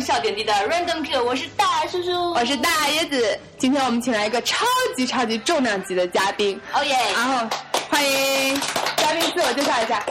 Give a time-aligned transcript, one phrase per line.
[0.00, 3.38] 笑点低的 Random Q，我是大叔叔，我是大椰子。
[3.58, 4.64] 今天我们请来一个超
[4.96, 6.96] 级超级重量级的嘉宾，哦耶！
[7.14, 7.48] 然后
[7.88, 8.60] 欢迎
[8.96, 10.04] 嘉宾自我介绍一下。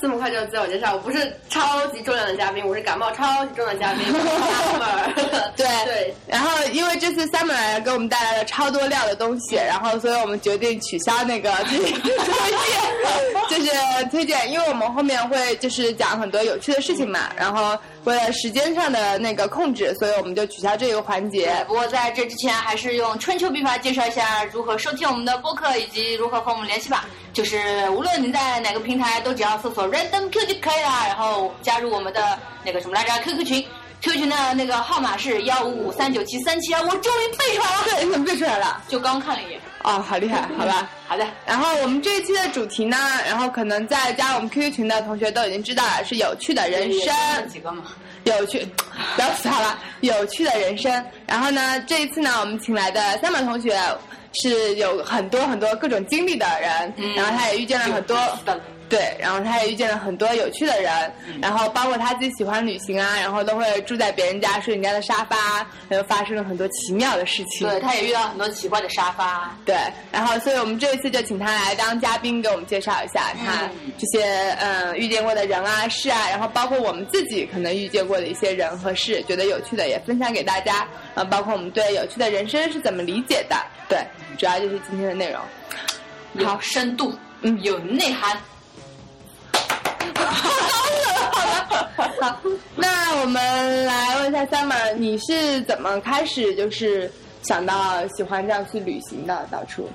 [0.00, 0.94] 这么快就自我介绍？
[0.94, 5.14] 我不是超级重量的嘉宾， 我是感冒超级重的嘉宾 Summer。
[5.56, 21.64] 对 对，然后因为这次 Summer 来给我们带来了超多料的东西，然后所以我们决定取消那个就是推荐，就是推荐，因为我们后面会就是讲很多有趣的事情嘛，然后为了时间上的那个控制，所以我们就取消这个环节。
[21.66, 27.06] 不过在这之前，还是用春秋笔法介绍一下如何收听我们的播客以及如何和我们联系吧。
[27.32, 33.66] 就是无论你在哪个平台，都只要搜索 Random Q 就可以了，然后加入我们的那个什么来着 QQ 群
[34.00, 38.82] ，QQ 群的那个号码是幺五五三九七三七幺，我终于背出来了，对，你怎么背出来了？
[38.88, 39.60] 就刚看了一眼。
[39.82, 40.90] 哦，好厉害， 好吧。
[41.06, 47.48] 好的，然后我们这一期的主题呢，然后可能在加我们 QQ 群的同学都已经知道了，是有趣的人生。
[47.48, 47.84] 几个嘛？
[48.24, 48.66] 有趣，
[49.14, 49.78] 不要死他了。
[50.00, 51.04] 有趣的人生。
[51.28, 53.80] 然后呢，这一次呢，我们请来的三本同学
[54.32, 58.18] 是有很多很多各种经历的人，然后他也遇见了很多。
[58.88, 67.68] 对，然后他也遇见了很多有趣的人，然后包括他自己喜欢旅行啊，然后都会住在别人家，睡人家的沙发，然后发生了很多奇妙的事情。
[67.68, 69.56] 对，他也遇到很多奇怪的沙发。
[69.64, 69.76] 对，
[70.12, 74.24] 然后所以我们这一次就请他来当嘉宾，给我们介绍一下他这些
[74.60, 80.86] 嗯遇见过的人啊事啊，然后包括我们自己可能遇见过的一些人和事，觉得有趣的也分享给大家。
[81.14, 83.56] 呃，包括我们对有趣的人生是怎么理解的。
[83.88, 83.98] 对，
[84.38, 85.40] 主要就是今天的内容。
[86.34, 88.38] 有深度，嗯，有内涵。
[92.20, 92.40] 好，
[92.74, 97.10] 那我们来问一下 Summer，你是怎么开始就是
[97.42, 99.46] 想到喜欢这样去旅行的？
[99.50, 99.88] 到处？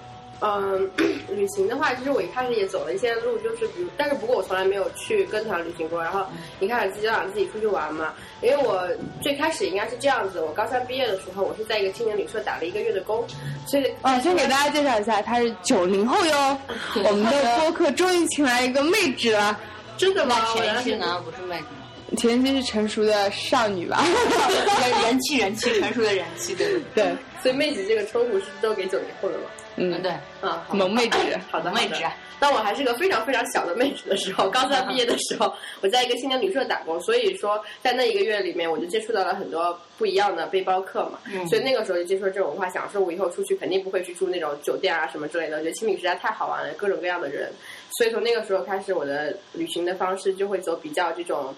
[0.44, 0.90] 嗯，
[1.30, 6.02] 旅行的话，其实我一开始也走了一些路，就是比如，但是不过我从来没有去跟团旅行过。
[6.02, 6.26] 然后
[6.60, 8.12] 一开始自己就想自己出去玩嘛，
[8.42, 8.88] 因为我
[9.22, 13.24] 最开始应该是这样子，我高三毕业的时候，我是在一个青年旅社打了一个月的工，
[13.68, 16.58] 所以啊， 先给大家介绍一下，他是九零后哟。
[17.06, 19.60] 我们的播客终于请来一个妹纸了。
[20.02, 20.36] 真的吗？
[20.56, 24.04] 前期呢不是妹子，前期是成熟的少女吧？
[25.06, 27.16] 人气人气成熟的人气，对 对。
[27.44, 29.44] 所以妹子这个称呼是都给九零后的吗？
[29.76, 31.18] 嗯，对，啊，萌妹纸，
[31.52, 32.04] 好的妹纸。
[32.40, 41.20] 当我还是个非常非常小的妹纸的时候，高三毕业的时候， 我在一个青年旅社打工，所以说在那一个月里面，我就接触到了很多不一样的背包客嘛。
[41.48, 47.52] 所以那个时候就接触这种文化，想说我以后出去肯定不会去住那种酒店啊什么之类的，我觉得青旅实在太好玩了，各种各样的人。
[47.98, 51.54] 所以从那个时候开始，我的旅行的方式就会走比较这种，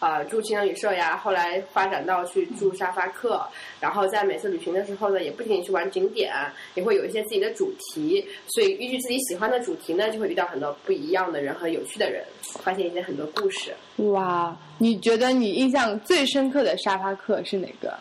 [0.00, 1.16] 呃，住青年旅社呀。
[1.16, 3.46] 后来发展到去住沙发客，
[3.80, 6.34] 然后在每次旅行的时候呢，也不仅仅去玩景点，
[6.74, 8.26] 也会有一些自己的主题。
[8.48, 12.24] 所以依据自己喜欢的主题呢，就会遇到很多不一样的人和有趣的人，
[12.62, 13.72] 发现一些很多故事。
[13.96, 17.96] 哇，你觉得你印象最深刻的沙发客是哪个？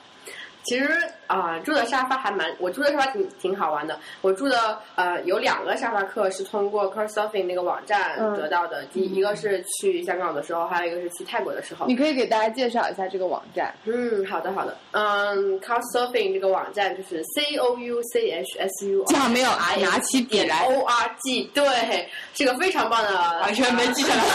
[0.63, 0.89] 其实
[1.27, 3.99] 啊，住的沙发还蛮，我住的沙发挺挺好玩的。
[4.21, 11.85] 我住的呃有两个沙发客是通过 Couchsurfing 那个网站得到的，第一个是去香港的时候，还有一个是去泰国的时候。
[11.87, 13.73] 你可以给大家介绍一下这个网站。
[13.85, 14.77] 嗯，好的好的。
[14.91, 19.49] 嗯，Couchsurfing 这个网站就是 C O U C H S U，这样没有
[19.81, 23.11] 拿起笔来 O R G，对，是个非常棒的，
[23.41, 24.23] 完全没记下来。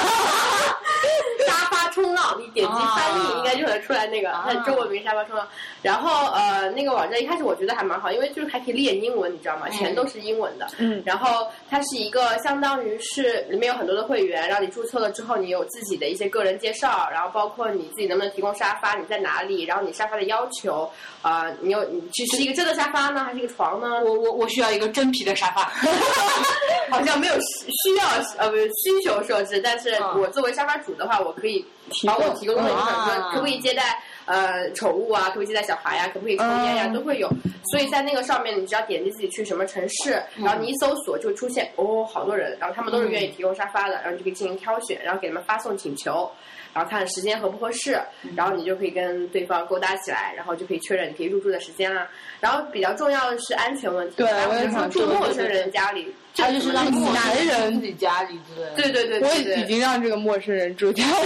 [1.47, 5.47] 沙发冲浪，你点击翻译应该就能出来那个，它中文名沙发冲浪。
[5.83, 9.69] 然后呃，那个网站一开始我觉得还蛮好，因为就是还可以练英文，你知道吗？
[9.71, 10.69] 全都是英文的。
[10.79, 11.03] 嗯。
[11.05, 20.91] 然后它是一个相当于是里面有很多的会员，让你注册了之后，你有自己的一些个人介绍，然后包括你自己能不能提供沙发，你在哪里，然后你沙发的要求，
[21.22, 24.01] 啊，你有你是是一个真的沙发呢，还是一个床呢？
[24.04, 25.71] 我我我需要一个真皮的沙发。
[26.91, 28.04] 好像没有需要
[28.37, 31.65] 呃不是需求设置，但是我作为沙发主的话，我可以
[32.04, 34.03] 把我提供的就是说可不可以接待。
[34.30, 37.28] 呃宠物啊，可不可以接待小孩呀，可不可以抽烟呀，嗯都会有。
[37.71, 46.30] 所以在那个上面，你只要点击自己去什么城市，然后你一搜索就会出现哦，好多人，然后他们都是愿意提供沙发的，然后你就可以进行挑选，然后给他们发送请求。
[46.72, 48.00] 然后看时间合不合适，
[48.36, 52.09] 然后你就可以跟对方勾搭起来，然后就可以确认你可以入住的时间啦。
[52.38, 58.74] 然后比较重要的是安全问题，对然后比如说我也想说住陌生人家里，他就是让陌男生人自己家里之类的。
[58.77, 61.16] 对对对我对对，已经让这个陌生人住家了。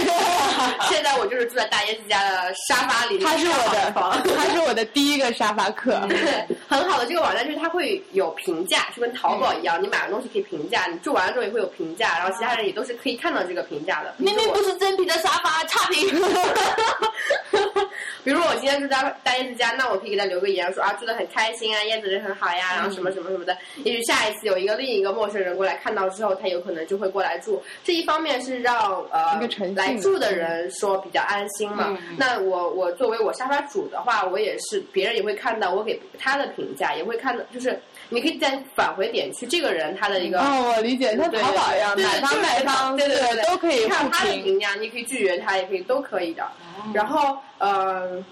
[0.89, 4.21] 现在我就是住在大椰子家的沙发里，他是我的，房。
[4.35, 5.99] 他是我的第一个沙发客。
[6.09, 14.13] 对，很好的这个网站就是它会有评价，就跟淘宝一样，你买的东西可以评价，你住完了之后也会有评价，然后其他人也都是可以看到这个评价的。
[14.17, 16.09] 明明不是真皮的沙发，差评。
[18.23, 23.55] 比如说我今天住大大椰子家，那我可以给他留个言说啊住的很开心啊，椰子人很好呀，然后什么什么什么的。
[23.83, 27.61] 也许下一次有一个另一个陌生人过来看到之后，他有可能就会过来住。
[27.83, 29.39] 这一方面是让呃
[29.75, 31.97] 来住的人说比较安心嘛。
[32.17, 40.39] 那我我作为我沙发主的话，我也是别人也会看到我给他的评价，也会看到就是你可以再返回点去这个人他的一个。
[40.39, 44.43] 哦，我理解，像淘宝一样，买方卖方，对对对，都可以互看他的评。
[44.43, 46.43] 评价，你可以拒绝他，也可以都可以的。
[46.93, 48.23] 然后呃，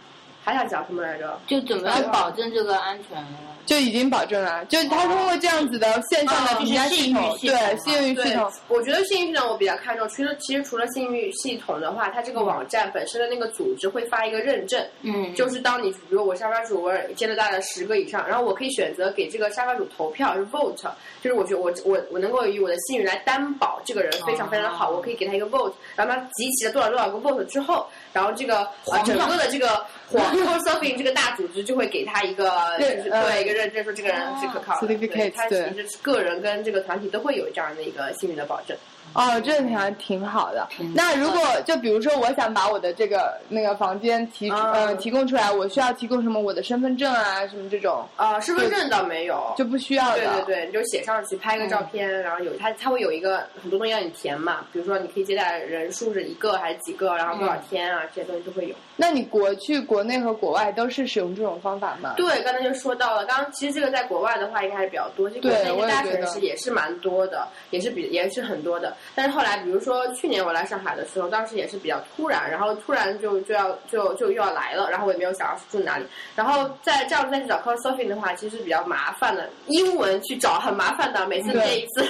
[0.44, 1.40] 还想讲什么来着？
[1.48, 3.38] 就怎么样保证这个安全呢？
[3.66, 10.06] 就已经保证了，就是他通过这样子的线上的哦评价系统，就是信誉系统对信誉系统，，我觉得信誉系统我比较看重。
[10.10, 20.75] 其实其实除了信誉系统的话，它这个网站本身的那个组织会发一个认证，嗯，就是当你比如我沙发主我接了大概十个以上，然后我可以选择给这个沙发主投票，是 vote，
[21.22, 38.77] 就是我觉得我我我能够以我的信誉来担保这个人非常非常的好，哦我可以给他一个 vote，然后他集齐了多少多少个 vote 之后，然后这个呃整个的这个黄 Couchsurfing 这个大组织就会给他一个就是对一个认证，说这个人是可靠的，他其实个人跟这个团体都会有这样的一个心理的保证。
[39.13, 40.67] 哦，这个还挺好的。
[40.95, 46.39] 那如果就比如说，我想把我的这个那个房间提呃嗯提供出来，我需要提供什么？
[46.39, 50.17] 我的身份证啊，什么这种啊，身份证倒没有，就不需要的。
[50.17, 58.75] 对对对，你就写上去，拍个照片，然后有它它会有一个很多东西让你填嘛，比如说你可以接待人数是一个还是几个，然后多少天啊，这些东西都会有。
[58.95, 62.13] 那你国去国内和国外都是使用这种方法吗？
[62.17, 68.95] 对，刚才就说到了，刚刚其实这个在国外的话应该还是比较多，这个对在大城市也是蛮多的，也是比也是很多的。
[69.15, 82.03] 但是后来，比如说去年我来上海的时候，当时也是比较突然，然后突然就就要就就又要来了，然后我也没有想要住哪里，然后再这样再去找 Couchsurfing 的话，其实比较麻烦的，英文去找很麻烦的，每次那一次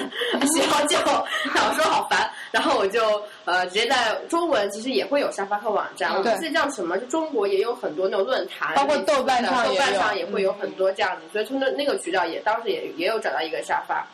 [0.53, 0.97] 写好久，
[1.53, 14.05] 想说好烦，然后我就呃直接在中文其实也会有沙发客网站，我记得叫什么，就中国也有很多那种论坛，包括豆瓣上豆瓣上也会有很多这样子，所以从那那个渠道也当时也也有找到一个沙发。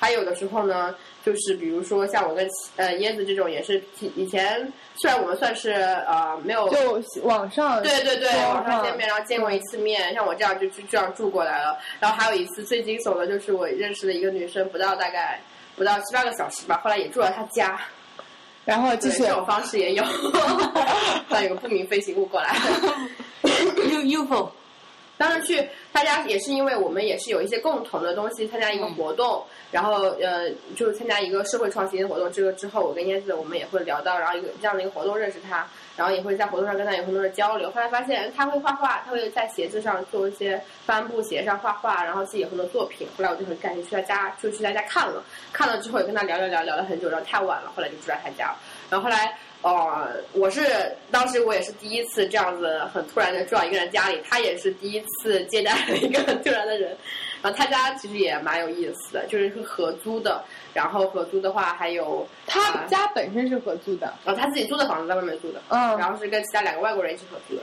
[0.00, 0.94] 还有的时候呢，
[1.24, 11.76] 就是比如说像我跟呃椰子这种，也是以以前虽然我们算是呃没有就网上对对对，网上见面，然后见过一次面，像我这样就就这样住过来了。
[11.98, 15.40] 然后还有一次最惊悚的就是我认识的一个女生，不到大概
[15.74, 17.80] 不到七八个小时吧，后来也住了她家。
[18.68, 22.54] 然后继续这种方式也有，后来有个不明飞行物过来。
[23.42, 24.50] U UFO
[25.16, 29.42] 当时去大家也是因为我们也是有一些共同的东西，参加一个活动，
[29.72, 32.30] 然后呃，就是参加一个社会创新的活动。
[32.30, 35.66] 这个之后，我跟燕子我们也会聊到，然后一个这样的一个活动认识他，
[35.98, 37.68] 然后也会在活动上跟他有很多的交流。
[37.72, 43.08] 后来发现他会画画，他会在鞋子上做一些帆布鞋上画画，然后自己有很多作品。
[43.16, 45.20] 后来我就很感兴趣，去他家就去他家看了，
[45.52, 48.56] 看了之后也跟他聊聊聊聊了很久，然后太晚了，后来就住在他家了。
[48.90, 49.36] 然后后来。
[49.60, 50.62] 呃，我是
[51.10, 56.96] 当时我也是第一次这样子很突然的住到一个人家里，他也是第一次接待了一个很突然的人，
[57.42, 67.62] 然后他家其实也蛮有意思的，就是是合租的，然后合租的话还有他啊家本身是合租的，然后他自己租的房子在外面租的，嗯，然后是跟其他两个外国人一起合租的。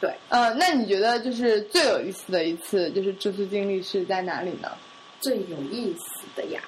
[0.00, 4.70] 对，呃，那你觉得就是最有意思的一次就是住宿经历是在哪里呢？
[5.18, 6.62] 最有意思的呀，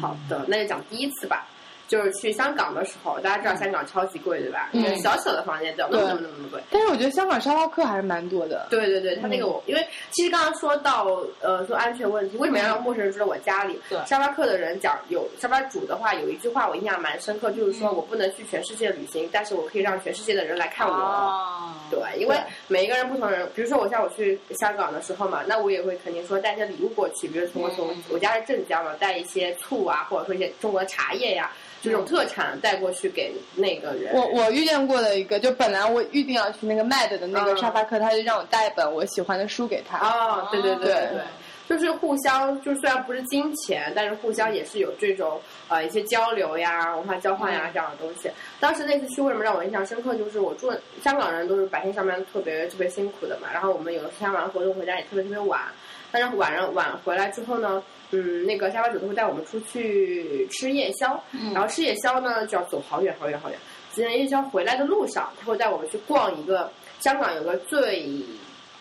[0.00, 1.48] 好的，那就讲第一次吧。
[1.92, 4.70] 就是去香港的时候，大家知道香港超级贵，对吧？
[4.72, 6.58] 嗯小小的房间就那么那么那么那么贵。
[6.70, 8.66] 但是我觉得香港沙发客还是蛮多的。
[8.70, 11.04] 对对对，他那个我，因为其实刚刚说到
[11.42, 13.78] 呃说安全问题，为什么要让陌生人住在我家里？
[13.90, 20.94] 对沙发客的人讲有沙发主的话，有一句话我印象蛮深刻，就是说我不能去全世界旅行，但是我可以让全世界的人来看我。
[20.94, 34.14] 哦，对，因为每一个人不同人，比如说我像我去香港的时候嘛，那我也会肯定说带些礼物过去，比如从我从我家是镇江嘛，带一些醋啊，或者说一些中国的茶叶呀，这种特产带过去给那个人。
[34.14, 39.98] 我我遇见过的一个，就本来我预定要去那个 Mad 的那个嗯沙发客，他就让我带一本我喜欢的书给他。
[39.98, 41.20] 哦，对对对对对对。
[41.68, 48.30] 就是互相，就虽然不是金钱，但是互相也是有这种呃一些交流呀、文化交换呀这样的东西。
[48.60, 50.70] 当时那次去为什么让我印象深刻，就是我住
[51.02, 55.62] 香港人都是白天上班特别特别辛苦的嘛，然后我们有的参加完活动回家也特别特别晚，
[56.10, 57.82] 但是晚上晚回来之后呢。
[58.12, 61.18] 嗯，那个沙发主都会带我们出去吃夜宵，
[61.52, 63.58] 然后吃夜宵呢就要走好远好远好远。
[63.94, 68.00] 今天夜宵回来的路上，他会带我们去逛一个香港有个最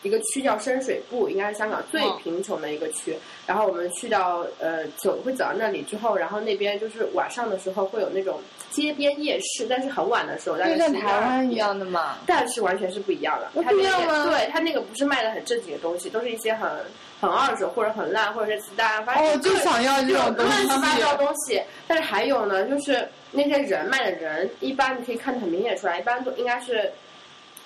[0.04, 3.16] 一个区叫深水埗，应该是香港最贫穷的一个区。
[3.48, 13.50] 然后我们去到呃走会走到那里之后，然后那边就是晚上的时候会有那种街边夜市，但是很晚的时候，就像台湾一样的嘛，但是完全是不一样的。
[13.54, 14.26] 不一样吗？
[14.26, 16.70] 对，他那个不是卖的很正经的东西，都是一些很。
[17.22, 21.62] 很二手或者很烂，或者是子弹，反正我就想要这种乱七八糟东西。
[21.88, 26.92] 但是还有呢，就是那些人卖的人，一般你可以看得很明显出来，一般都应该是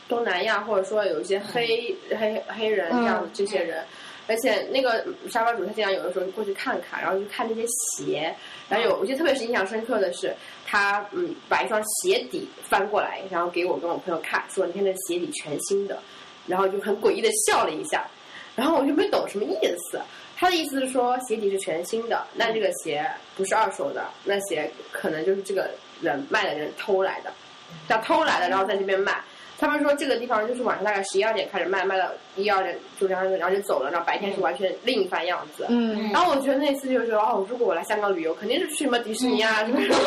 [0.09, 3.81] 东南亚或者说有一些黑黑黑人这样的这些人。
[4.27, 8.35] 而且那个沙发主他经常有的时候过去看看，然后去看那些鞋。
[8.67, 10.35] 然后有我记得特别是印象深刻的是，
[10.65, 15.99] 他嗯把一双鞋底翻过来，然后给我跟我朋友看，说你看这鞋底全新的，
[16.47, 18.05] 然后就很诡异的笑了一下。
[18.55, 19.57] 然后我就没懂什么意
[19.91, 19.99] 思，
[20.37, 25.69] 他的意思是说鞋底是全新的，那这个鞋不是二手的，那鞋可能就是这个
[26.01, 27.31] 人卖的人偷来的，
[27.87, 29.23] 他偷来的，然后在这边卖。
[29.57, 33.89] 他们说这个地方就是晚上大概十一二点开始卖，卖到一二点就这样，然后就走了。
[33.89, 35.65] 然后白天是完全另一番样子。
[35.69, 36.11] 嗯。
[36.11, 39.97] 然后我觉得那次就是说哦，如果我来香港旅游，肯定是去什么迪士尼啊，什么什么，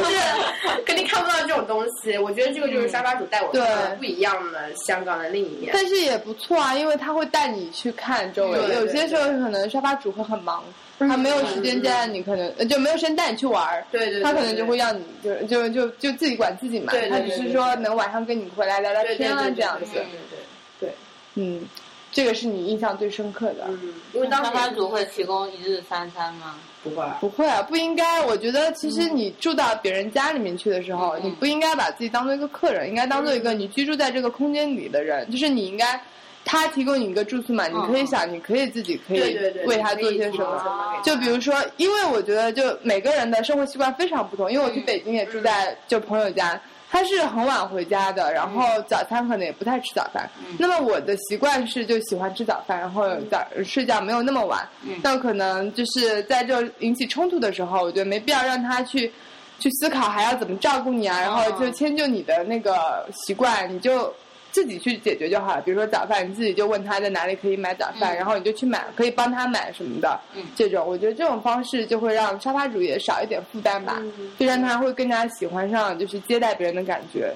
[0.85, 2.19] 肯定看不到这种东西。
[2.19, 5.71] 我觉得这个就是沙发主带我看不一样的香港的另一面。
[5.73, 8.59] 但是也不错啊，因为他会带你去看周围。
[8.75, 10.63] 有些时候可能沙发主会很忙。
[10.99, 13.85] 他没有时间带你，可能就没有时间带你去玩儿。
[13.93, 14.21] 对对。
[14.21, 16.91] 他可能就会让你就就就就自己管自己嘛。
[16.91, 17.19] 对对对。
[17.19, 19.93] 他只是说能晚上跟你回来聊聊天啊这样子。
[19.93, 20.39] 对对对。
[20.81, 20.91] 对。
[21.37, 21.65] 嗯，
[22.11, 23.67] 这个是你印象最深刻的。
[23.69, 23.95] 嗯。
[24.13, 26.57] 因为当沙发主会提供一日三餐吗？
[26.83, 27.05] 不会。
[27.21, 28.21] 不会啊，不应该。
[28.25, 35.31] 我觉得其实你住到别人家里面去的时候，你不应该把自己当做一个客人，应该当做一个你居住在这个空间里的人。
[35.31, 36.01] 就是你应该。
[36.45, 40.95] 他提供你一个住宿嘛，你可以想，你可以自己可以为他做些什么。
[41.05, 44.51] 就比如说，因为我觉得，就每个人的生活习惯非常不同。
[44.51, 46.59] 因为我去北京也住在就朋友家，
[46.91, 50.27] 他是很晚回家的，然后早餐可能也不太吃早饭。
[50.59, 54.67] 那么我的习惯是就喜欢吃早饭，然后早睡觉没有那么晚。
[55.03, 59.13] 那可能就是在这引起冲突的时候，我觉得没必要让他去
[59.59, 64.11] 去思考还要怎么照顾你啊，然后就迁就你的那个习惯，你就。
[64.51, 65.63] 自己去解决就好了。
[65.63, 70.19] 比如说早饭，你自己就问他在哪里可以买早饭，然后你就去买，可以帮他买什么的。
[70.57, 74.01] 这种，我觉得这种方式就会让沙发主也少一点负担吧，
[74.39, 77.33] 就让他会更加喜欢上就是接待别人的感觉。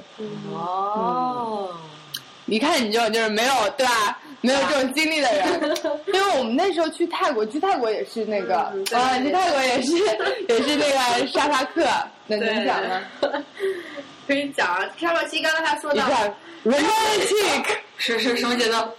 [0.52, 1.68] 哦，
[2.46, 4.18] 一看你就就是没有对吧？
[4.44, 5.76] 没有这种经历的人，
[6.12, 8.56] 因为我们那时候去泰国，去泰国也是那个
[8.90, 9.92] 啊，去泰国也是
[10.48, 11.86] 也是那个沙发客，
[12.26, 13.00] 能能讲吗？
[14.26, 16.02] 可以讲啊，沙洛西刚刚他说的
[16.64, 17.66] ，romantic
[17.98, 18.94] 是是什么节奏？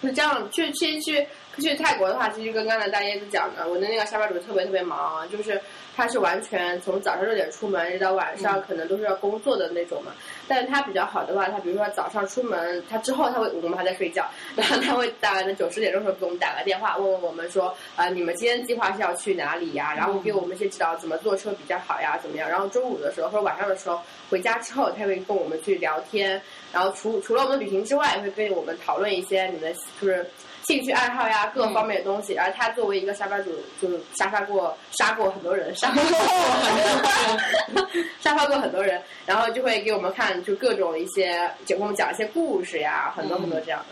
[0.00, 1.26] 是 这样，去去去
[1.58, 5.60] 去泰国的话，其实跟刚才大椰子讲的，我的那个沙发主特别特别忙，就是
[5.96, 10.12] 他是完全从早上六点出门，一直到晚上，可能都是要工作的那种嘛。
[10.48, 14.26] 但是他比较好的话，他比如说早上出门，他之后他会我们还在睡觉，
[14.56, 19.94] 然后他会大概在九十点钟时候给我们打个电话，问问我们说，呃，你们今天计划是要去哪里呀？
[19.94, 22.18] 然后给我们一些指导，怎么坐车比较好呀？
[22.22, 22.48] 怎么样？
[22.48, 24.00] 然后中午的时候或者晚上的时候
[24.30, 26.40] 回家之后，他会跟我们去聊天，
[26.72, 30.26] 然后除除了我们旅行之外，也会跟我们讨论一些你们就是。
[30.68, 32.36] 兴趣爱好呀，各方面的东西。
[32.36, 43.86] 而他作为一个沙发主，就是沙发过杀过很多人，杀过很多人， 沙发过很多人，然后就会给我们看，就各种一些，给我们讲一些故事呀，很多很多这样的。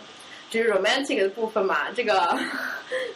[0.50, 2.38] 就是 romantic 的部分嘛，这个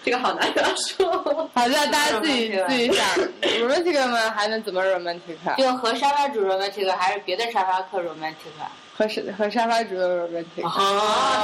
[0.03, 1.07] 这个好难跟他说。
[1.55, 3.07] 好的，大家自己自己想
[3.61, 5.37] ，romantic 嘛，还能怎么 romantic？
[5.59, 8.57] 就和沙发主 romantic，还是别的沙发客 romantic？
[9.01, 10.61] 和沙和沙发主有问题。
[10.63, 10.69] 哦，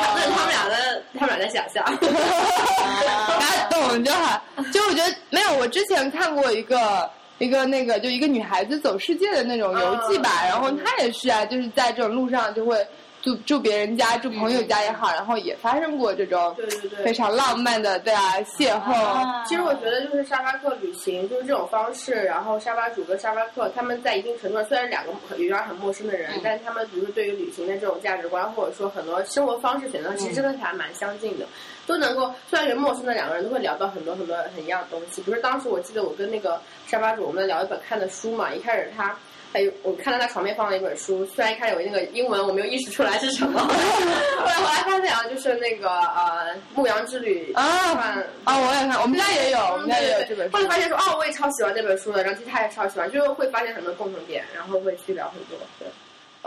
[0.04, 4.42] 他们他们俩的他们俩在想象， 大家懂就好。
[4.70, 12.86] 就我觉得没有，我之前看过一个一个那个，就一个女孩子走世界的那种游记吧，然后她也是啊，就是在这种路上就会。
[13.26, 19.44] 住住别人家，住朋友家也好，然后也发生过这种对对对非常浪漫的对啊邂逅。
[19.48, 31.44] 其实我觉得就是沙发客旅行就是这种方式，然后沙发主跟沙发客他们在一定程度上虽然两个有点很陌生的人，但是他们比如说对于旅行的这种价值观，或者说很多生活方式选择，其实真的还蛮相近的，
[31.84, 35.20] 都能够虽然是陌生的两个人，都会聊到很多很多很一样的东西。
[35.22, 39.16] 不是当时我记得我跟那个沙发主我们聊一本看的书嘛，一开始他。
[39.82, 47.62] 我看到他床边放了一本书，虽然一开始有那个英文我没有意识出来是什么， 后来后来发现啊，就是那个呃《牧羊之旅》啊
[48.44, 50.56] 啊，我也看，我们家也有，我们家也有这本书。
[50.56, 55.58] 后来发现说哦，我也超喜欢这本书的，然后其实他也超喜欢，就是会发现很多共同点，然后会去聊很多。
[55.78, 55.86] 对。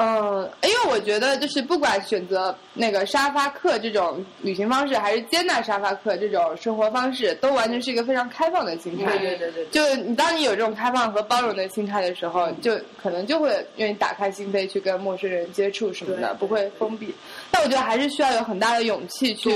[0.01, 9.17] 嗯，因为我觉得就是不管选择那个沙发客这种旅行方式，还是接纳沙发客这种生活方式，都完全是一个非常开放的心态。
[9.17, 9.65] 对对对对。
[9.65, 17.13] 就你当你有这种开放和包容的心态的时候，就可能就会愿意打开心扉去跟陌生人接触什么的，不会封闭。
[17.51, 19.51] 但我觉得还是需要有很大的勇气去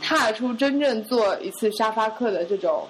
[0.00, 2.88] 踏出真正做一次沙发客的这种，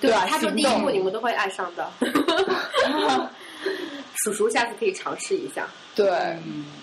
[0.00, 0.26] 对吧？
[0.28, 1.88] 他说第一步你们都会爱上的。
[4.16, 5.66] 叔叔下次可以尝试一下。
[5.94, 6.36] 对，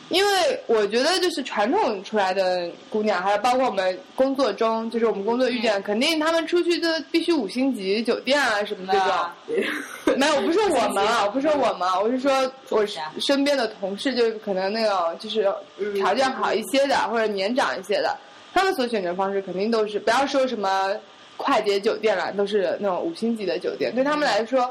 [0.09, 10.15] 因为我觉得就是传统出来的姑娘，还有包括我们工作中，就是我们工作遇见，肯定他们出去都必须五星级酒店啊什么这种。
[10.17, 12.83] 没有，不是我们，啊，不是我们，我是说我
[13.19, 15.47] 身边的同事，就是可能那种就是
[15.95, 18.17] 条件好一些的，或者年长一些的，
[18.53, 20.95] 他们所选择方式肯定都是不要说什么
[21.37, 24.69] 快捷酒店了，都是那种五星级的酒店，对他们来说。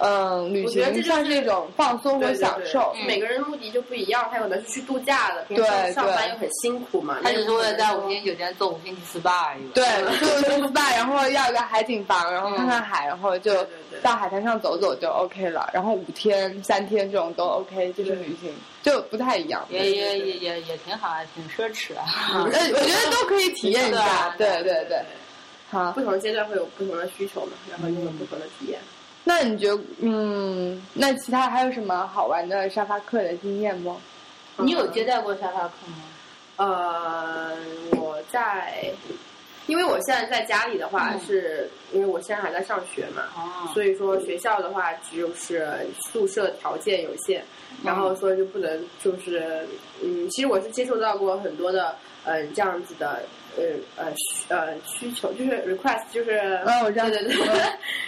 [0.00, 2.94] 嗯，旅行算是一种放松和享受。
[3.06, 7.18] 每个人目的就不一样，他有的是去度假的，对上班又很辛苦嘛。
[7.22, 9.68] 他只是为了在五星酒店做五星级 SPA 而已。
[9.74, 9.84] 对，
[10.18, 13.66] 做五星 SPA，然后要一个海景房，然后看看海，然后就
[14.02, 15.68] 到海滩上走走就 OK 了。
[15.72, 19.64] 然后五天、三天这种都 OK，就是旅行就不太一样。
[19.68, 22.04] 也也也也也挺好啊，挺奢侈啊。
[22.32, 24.34] 呃，我觉得都可以体验一下。
[24.38, 24.98] 对对对，
[25.70, 28.78] 好，不同阶段会有不同的需求嘛，然后拥有不同的体验。
[29.24, 33.96] 那你觉得，嗯，那其他还有什么好玩的沙发客的经验吗？
[34.56, 36.04] 你有接待过沙发客吗？
[36.56, 37.56] 呃，
[37.92, 38.92] 我在，
[39.66, 43.22] 因为我现在在家里的话，是因为我现在还在上学嘛，
[43.72, 47.42] 所以说学校的话，就是宿舍条件有限，
[47.84, 49.66] 然后所以就不能就是，
[50.02, 53.22] 嗯，其实我是接触到过很多的，嗯，这样子的。
[53.56, 53.64] 呃
[53.96, 57.46] 呃需呃需求就是 request 就是，嗯，我知道，对对对，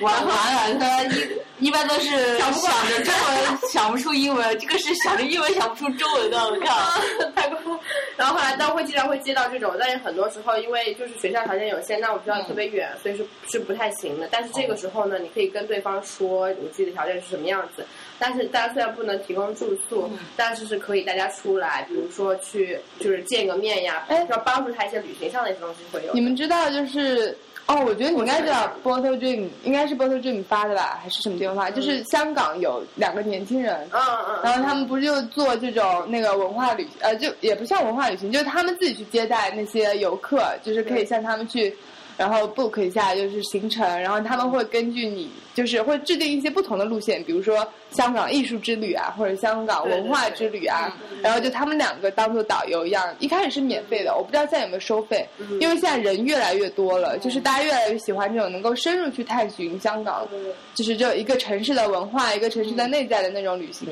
[0.01, 7.01] 完 完了，他一一般都是想着中文想不出英文，这个是想着英文想不出中文的，我靠，
[7.35, 7.81] 太过。
[8.17, 14.29] 然后后来，但会经常会接到这种，但是很多时候因为就是学校条件有限，那我学校特别远，所以是是不太行的。
[14.31, 17.85] 但是这个时候呢，你可以跟对方说你自己的条件是什么样子。
[18.19, 26.13] 但是大家虽然不能提供住宿，但是是可以大家出来，比如说去就是见个面呀，要帮助他一些旅行上的一些东西会有。
[26.15, 31.71] 你们知道就是哦，我觉得你应该知道 Bottle Dream，应该是 Bottle Dream 发的吧，还是什么地方发？
[31.71, 41.75] 就是香港有两个年轻人，嗯嗯，然后他们不是就做这种那个文化旅，呃，就也不像文化旅行，就是他们自己去接待那些游客，就是可以向他们去。
[42.17, 55.27] 然后 book 一下就是行程，然后他们会根据你，就是会制定一些不同的路线，比如说香港艺术之旅啊，或者香港文化之旅啊，然后就他们两个当做导游一样，一开始是免费的，我不知道现在有没有收费，
[55.61, 60.27] 因为现在人越来越多了，就是大家越来越喜欢这种能够深入去探寻香港，
[60.75, 63.89] 就是这一个城市的文化，一个城市的内在的那种旅行，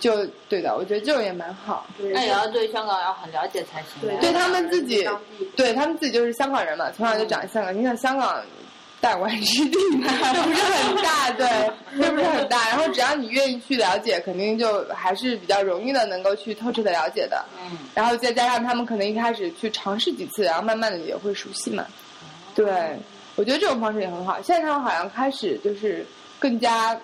[0.00, 1.86] 就对的，我觉得这种也蛮好。
[1.98, 4.08] 那也要对香港要很了解才行。
[4.20, 5.08] 对他们自己，
[5.56, 7.76] 对他们自己就是香港人嘛，从小就长香港。
[7.76, 8.40] 你想香港，
[9.00, 11.46] 弹丸之地，嘛 不是很大， 对，
[11.96, 12.68] 又不是很大。
[12.68, 17.44] 然后只要你愿意去了解，肯定就还是比较容易的，能够去透彻的了解的。
[17.68, 17.76] 嗯。
[17.94, 21.84] 然后再加上他们可能一开始去尝试几次，然后慢慢的也会熟悉嘛。
[22.54, 22.96] 对，
[23.34, 24.40] 我觉得这种方式也很好。
[24.40, 26.06] 现在他们好像开始就是
[26.38, 26.98] 更加。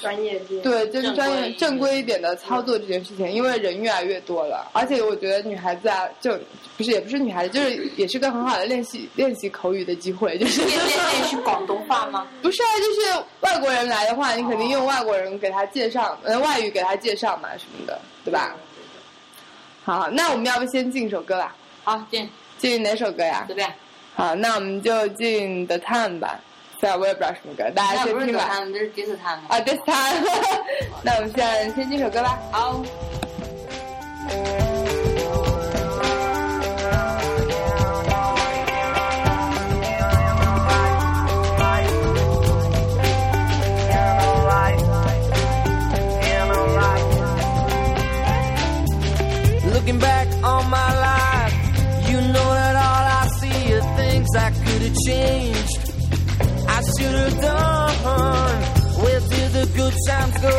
[0.00, 6.38] 专业对，就是专业正规一点的操作这件事情，因为人越来越多了，而且我觉得女孩子啊，就
[6.76, 12.26] 不是也不是女孩子，就是也是个很好的练习练习口语的机会，就是练练习广东话吗？
[12.40, 18.54] 不是啊，就是外国人来的话，你肯定用外国人给他介绍，呃，外语给他介绍嘛，什么的，对吧？
[19.84, 21.56] 好，那我们要不先进一首歌吧？
[21.82, 23.44] 好，进进哪首歌呀？
[23.46, 23.72] 随便。
[24.14, 26.40] 好，那我们就进 The Time 吧。
[26.79, 28.49] 虽然我也不知道什么歌，大家先听吧。
[28.73, 30.25] 这是 This Time 啊，This Time。
[31.01, 32.37] 那我们现在先听首歌吧。
[32.51, 32.83] 好。
[49.73, 51.53] Looking back on my life,
[52.09, 55.56] you know that all I see are things I could have changed.
[56.98, 58.62] Should have done.
[59.02, 60.56] Where did the good times go?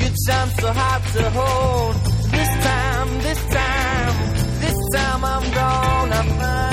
[0.00, 1.94] Good times so hard to hold.
[2.32, 4.14] This time, this time,
[4.60, 6.71] this time I'm gonna find.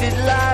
[0.00, 0.47] wasted life.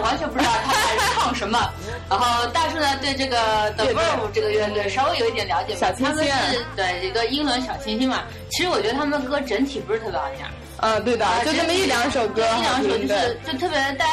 [0.00, 1.70] 完全不知道他在唱什么。
[2.08, 3.36] 然后大树呢，对这个
[3.76, 8.22] The 乐队 Verve 这个乐队稍微有一点了解吧，小清新啊他们是对一个英伦小清新嘛。
[8.50, 10.44] 其实我觉得他们歌整体不是特别好听，
[10.78, 13.38] 嗯，对的，就这么一两首歌一两首就是。
[13.46, 14.12] 就特别大家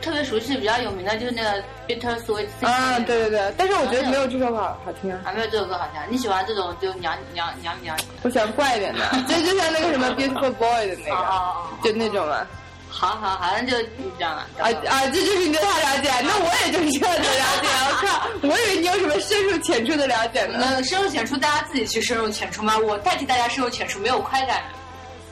[0.00, 2.46] 特别熟悉、比较有名的，就是那个 Bitter Sweet。
[2.60, 6.00] 啊，对对对，但是我觉得没有这首好好听啊，还没有这首歌好听。
[6.10, 7.96] 你喜欢这种就娘娘娘娘？
[8.22, 12.46] 我喜欢怪一点的， 就就像那个什么 Beautiful Boy 的那个，哦，就那种嘛。
[12.96, 13.76] 好好好，那就
[14.16, 14.46] 这样了。
[14.58, 17.68] 啊啊，这就是你对他了解，那我也就是这样的了解。
[17.90, 20.58] 我靠，我以为你有什么深入浅出的了解呢。
[20.64, 22.78] 呃，深入浅出，大家自己去深入浅出嘛。
[22.78, 24.62] 我代替大家深入浅出，没有快感。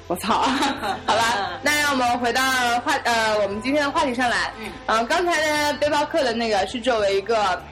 [0.09, 0.43] 我操！
[1.07, 2.43] 好吧，那让我们回到
[2.81, 4.53] 话呃，我们今天的话题上来。
[4.61, 7.63] 嗯呃，刚才呢，背包客的那个是作为一个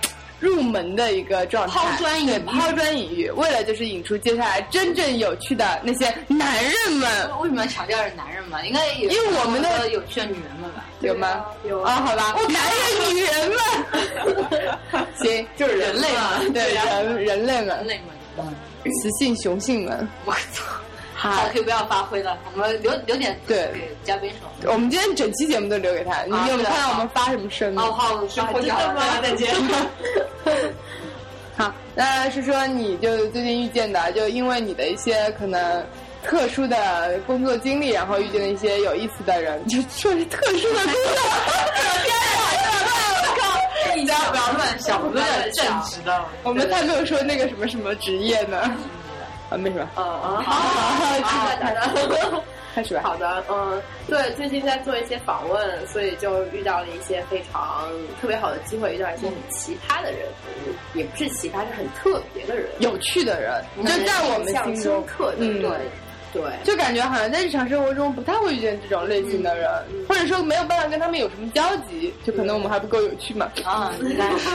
[0.41, 8.67] 入门的一个状态，抛砖引玉抛砖引玉，为了就是引出接下来真正有趣的那些男人们，为什么要强调是男人们？
[8.67, 10.85] 应该有因为我们的有趣的女人们吧。
[11.01, 11.45] 有吗？
[11.69, 18.01] 有啊，好吧，男人、女人们， 行，就是人类嘛对人人类们，人类
[18.37, 18.55] 们？
[19.03, 20.09] 雌性雄性们。
[20.25, 20.65] 我操！
[21.21, 24.73] 好，可以不要发挥了，我们留留点对给嘉宾说。
[24.73, 27.83] 我们今天整期节目都留给他，你有没有看到我们发什么声吗？
[27.83, 29.55] 哦，好，生活就好了，再见。
[31.59, 35.85] 好，那是说你就最近遇见的，就因为你的一些可能
[36.25, 41.23] 特殊的工作经历，然后遇见了一些有意思的人，就说是特殊的工作。
[43.21, 43.95] 我靠！
[43.95, 46.25] 你家不要乱想，我们很正直的。
[46.45, 48.75] 我们才没有说那个什么什么职业呢。
[49.51, 49.91] 啊，没什么。
[49.97, 52.43] 嗯嗯，好好，好。
[52.73, 53.01] 开始吧。
[53.03, 60.21] 好的，嗯，对，最近在做一些访问，所以就遇到了一些非常特别好的机会，遇到一些很奇葩的人，
[60.95, 65.71] 也不是奇葩，是很特别的人，有趣的人，就在我们心中，刻的，对
[66.33, 66.43] 对。
[66.63, 69.69] 就感觉好像在日常生活中不太会遇见这种类型的人，
[70.09, 73.51] 或者说没有办法跟他们有什么交集，就可能我们还不够有趣嘛。
[73.65, 74.49] 啊，应该是。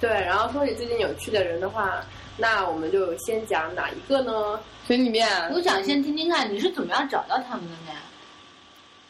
[0.00, 2.04] 对，然后说起最近有趣的人的话，
[2.36, 4.58] 那我们就先讲哪一个呢？
[4.86, 7.98] 群里面，我想先听听看你是怎么样找到他们的呢？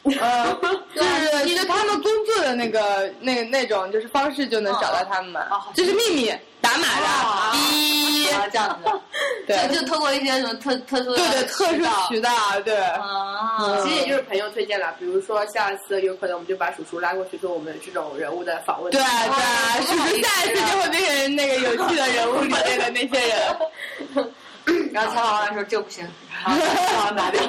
[0.03, 0.53] 呃，
[0.95, 5.41] 就是就他们工作的那个那个那种就是方式就能找到他们嘛
[5.73, 8.89] 这是秘密，打码哦的，一，啊，这样子，
[9.45, 12.31] 对就就透过一些什么特特殊的对对，特殊渠道，
[12.63, 18.91] 对，啊，其实也就是朋友推荐了，比如说下次有可能我们就把叔叔拉过去做我们这种人物的访问。
[18.91, 24.31] 对对，叔叔下一次就会变成那个有趣的人物里面的那些人。
[24.93, 26.07] 然后采访完说这不行，
[26.45, 27.41] 然后采访拿掉。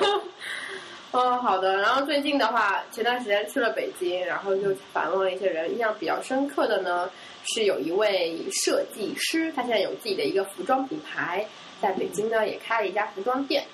[1.12, 1.76] 嗯，好的。
[1.78, 7.10] 然后最近的话，前段时间去了北京，然后就访问了一些人，印象比较深刻的呢，
[7.52, 11.44] 是有一位设计师，他现在有自己的一个服装品牌，
[11.82, 13.64] 在北京呢也开了一家服装店。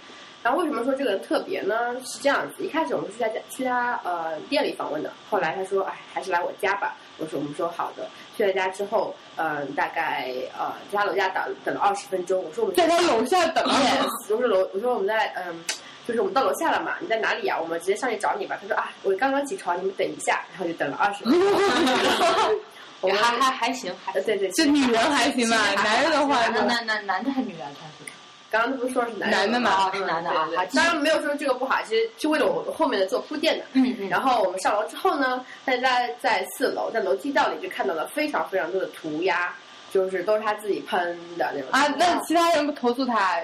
[0.43, 1.95] 然后为什么说这个人特别呢？
[2.05, 6.97] 是这样子，一开始我们是在去他呃店里访问的，后来他说，哎，还是来我家吧。
[7.19, 8.09] 我说我们说好的。
[8.37, 12.43] 去了家之后，嗯、大概呃在他楼下等等了二十分钟。
[12.45, 15.65] 我说我们在他楼下等 yes， 我说楼，我说我们在嗯，
[16.07, 17.59] 就是我们到楼下了嘛，你在哪里啊？
[17.61, 18.57] 我们直接上去找你吧。
[18.61, 21.41] 他说啊，我刚刚起床，你们等一下，然后就等了二十分钟。
[23.03, 27.67] 我们还还还行，还呃对对，就女人还行吧，男人的话那呢，那那男的还是女人？
[27.79, 28.11] 他是
[28.49, 33.65] 刚刚他不是说是男男的嘛哦是男的啊当然没有说这个不好，其实是为了我后面的做铺垫的。
[33.73, 39.53] 嗯嗯然后我们上楼之后呢，大家在四楼，在楼梯道里就看到了非常非常多的涂鸦，
[39.93, 40.99] 就是都是他自己喷
[41.37, 43.39] 的那种啊，那其他人不投诉他？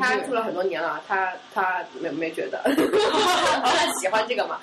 [0.00, 2.60] 他住了很多年了，他他没没觉得，
[3.64, 4.58] 他喜欢这个嘛。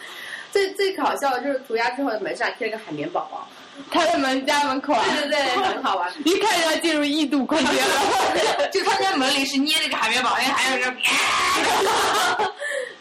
[0.52, 3.48] 最最搞笑的就是涂鸦之后门上贴了个海绵宝宝，
[3.90, 6.08] 他在门家门口啊，对对对，很好玩。
[6.26, 8.70] 一看就要进入异度空间了。
[8.72, 10.96] 就他在门里是捏了个海绵宝宝，还有个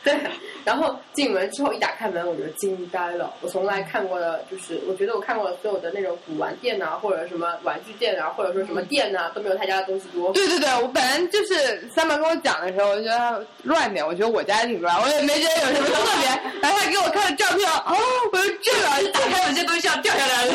[0.03, 0.19] 对，
[0.65, 3.33] 然后进门之后一打开门，我就惊呆了。
[3.41, 10.33] 我从来看过的，就是我觉得我看过的所有的那种古玩店呐、或者什么玩具店啊，或者说什么店呐、都没有他家的东西多。
[10.33, 16.29] 对对对，我本来就是三毛跟我讲的时候，我觉得乱点，我觉得我家也挺乱，我也没觉得有什么特别。
[16.61, 17.97] 然后他给我看了照片，哦，
[18.33, 20.53] 我说这个，还有些东西要掉下来了。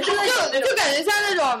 [0.00, 1.60] 真的就就感觉像那种。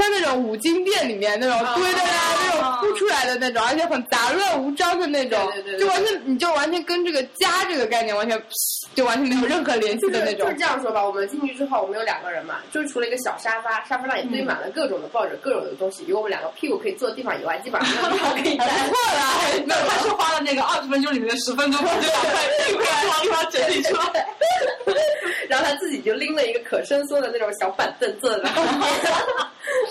[0.00, 8.42] 像那种五金店里面那种堆的呀，那种铺出来的那种，而且很杂乱无章的那种对对对，就完全你就完全跟这个家这个概念完全
[8.96, 10.54] 就完全没有任何联系的那种就是。
[10.54, 18.88] 这样说吧，我们进去之后，我们有两个人嘛，就是除了一个小沙发，沙发上也堆满了各种的抱着各种的东西，有我们两个屁股可以坐的地方以外，基本上没有地方可以不站。
[18.88, 19.34] 错啦，
[19.66, 22.30] 没有，他是花了那个二十分钟里面的十分钟，把这两块
[22.64, 24.26] 屁股往地方整理出来。
[25.48, 28.92] 然后他自己就拎了一个可伸缩的那种小板凳坐在那旁边。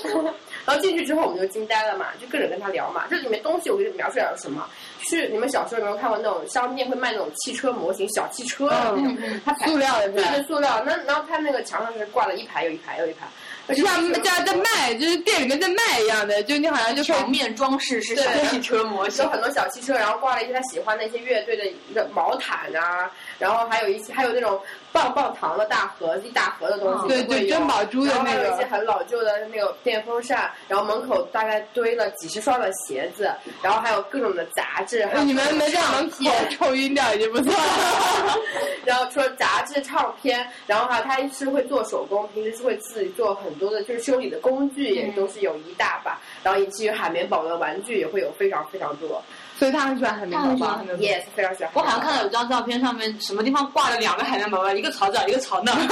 [0.66, 3.06] 然后进去之后我们就惊呆了嘛，就各种跟他聊嘛。
[3.10, 4.68] 这里面东西我给你描述点什么？
[5.02, 9.18] 是你们小时候有没有看过那种商店会卖那种汽车模型、小汽车的那种？
[9.46, 10.24] 它塑料的对？
[10.24, 10.84] 对塑料。
[10.86, 23.10] 那然后它那个墙上是挂了一排又一排又一排，就像在在卖，就是店里面在卖一样的，就你好像就墙面装饰是小汽车模型有，很多小汽车，然后挂了一些他喜欢的一些乐队的一个毛毯啊，
[23.40, 33.32] 然后还有一些还有那种棒棒糖的大盒子一大盒的东西，对对珍宝珠的然后还有一些很老旧的那个电风扇，然后门口大概堆了几十双的鞋子，
[33.64, 37.52] 然后还有各种的杂志，你们没在门口唱片抽晕掉已经不错。
[37.54, 38.38] 了。
[38.86, 49.22] 然后除了杂志、唱片，然后还有他是会做手工，平时是会自己做很多的，就是修理的工具也都是有一大把，然后以至于海绵宝宝的玩具也会有非常非常多，
[49.58, 50.82] 所以他很喜欢海绵宝宝。
[50.98, 51.72] ，yes，非常喜欢。
[51.76, 55.72] 我好像看到有张照片，上面什么地方挂了两个海绵宝宝，一个朝这，一个朝那。
[55.76, 55.90] 就像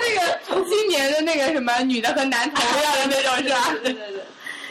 [0.00, 3.70] 那个 今年的那个什么女的和男童一样的那种是吧？
[3.82, 4.22] 对对对。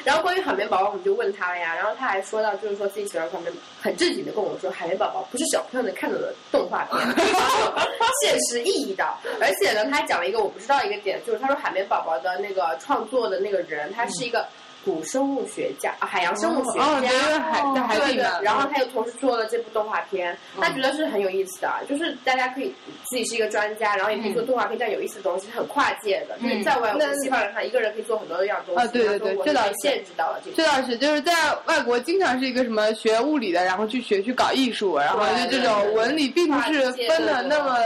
[0.06, 7.28] 然后关于海绵宝宝，我们就问他了呀，然后他还说到，就是说自己喜欢海绵，很正经的跟我说，海绵宝宝不是小朋友能看到的动画片，
[8.23, 9.06] 现实意义的。
[9.41, 14.47] 而且呢，他还讲了一个我不知道一个点，就是他说海绵宝宝的那个创作的那个人，他是一个
[14.86, 17.39] 古生物学家，啊海洋生物学家。
[17.39, 22.74] 海在海对的，，然后他又同时做了这部动画片，他觉得是很有意思的，就是大家可以
[23.10, 29.74] 自己是一个专家，然后也可以做动画片这样有意思的东西，很跨界的，就是在外国那西方人看一个人可以做很多样东西，啊对对对这倒是。
[29.82, 30.63] 限制到了这个这。
[30.63, 31.34] 倒是，就是在
[31.65, 37.78] 外国经常是一个什么学物理的，然后去学去搞艺术，然后就这种文理并不是分的那么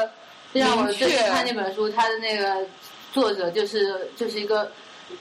[0.51, 1.07] 明确。
[1.29, 2.65] 看那本书，它的那个
[3.11, 4.71] 作者就是就是一个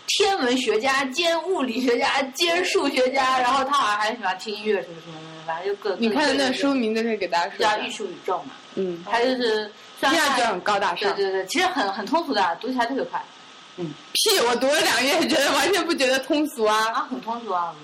[0.06, 7.58] 天文学家兼物理学家兼数学家，然后他好像还喜欢听音乐什么什么的，反正就各你看那书名就可以给大家说。
[7.58, 11.14] 叫艺术宇宙嘛，嗯，他就是虽然他听上去很高大上。
[11.14, 13.22] 对对对，其实很很通俗的，读起来特别快
[13.76, 14.38] 嗯屁！
[14.46, 16.90] 我读了两页，觉得完全不觉得通俗啊。
[16.92, 17.74] 啊，很通俗啊，我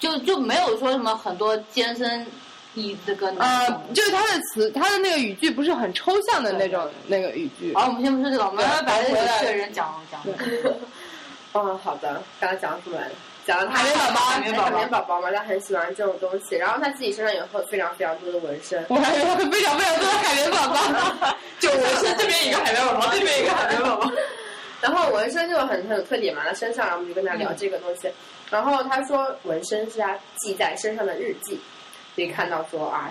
[0.00, 2.26] 觉得就就没有说什么很多艰深
[2.74, 7.74] 意这个呃，就是他的词，他的那个语句不是很抽象的那种那个语句。
[7.74, 10.20] 好，我们先不说这个，我们对把这个回来有趣的人讲讲。
[11.52, 13.14] 哦，好的，刚刚讲到什么来着？
[13.46, 18.84] 讲到他海绵宝宝海海绵宝宝绵宝宝嘛，他很喜欢这种东西，然后他自己身上有很非常非常多的纹身。
[18.88, 24.10] 我还以为非常非常多的海绵宝宝， 就纹身这边一个海绵宝宝，这边一个海绵宝宝。
[24.80, 28.08] 然后纹身就很很有特点嘛，他身上，然后我们就跟他聊这个东西。
[28.50, 31.58] 然后他说纹身是他记在身上的日记，
[32.14, 33.10] 可以看到说啊，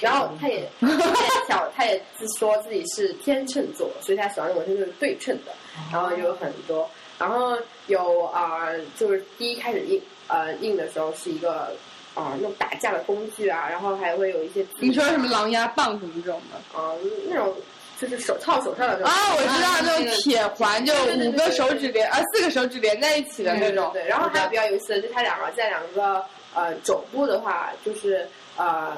[0.00, 5.52] 然后他也 他也小，他也自说自己是天秤座，所以他喜欢的纹身就是对称的，
[5.90, 6.88] 然后有很多，
[7.18, 11.74] 然后有啊、就是第一开始印呃印的时候是一个
[12.14, 16.78] 啊、那种打架的工具啊，然后还会有一些你说什么狼牙棒什么这种的？
[16.78, 16.94] 啊、
[17.28, 17.54] 那种
[18.00, 23.90] 就是手套手上的啊，我知道那种铁环，就五个手指连啊四个手指连在一起的那种。
[23.92, 28.96] 对，然后还有比较有意思的，就他两个在两个呃肘部的话，就是呃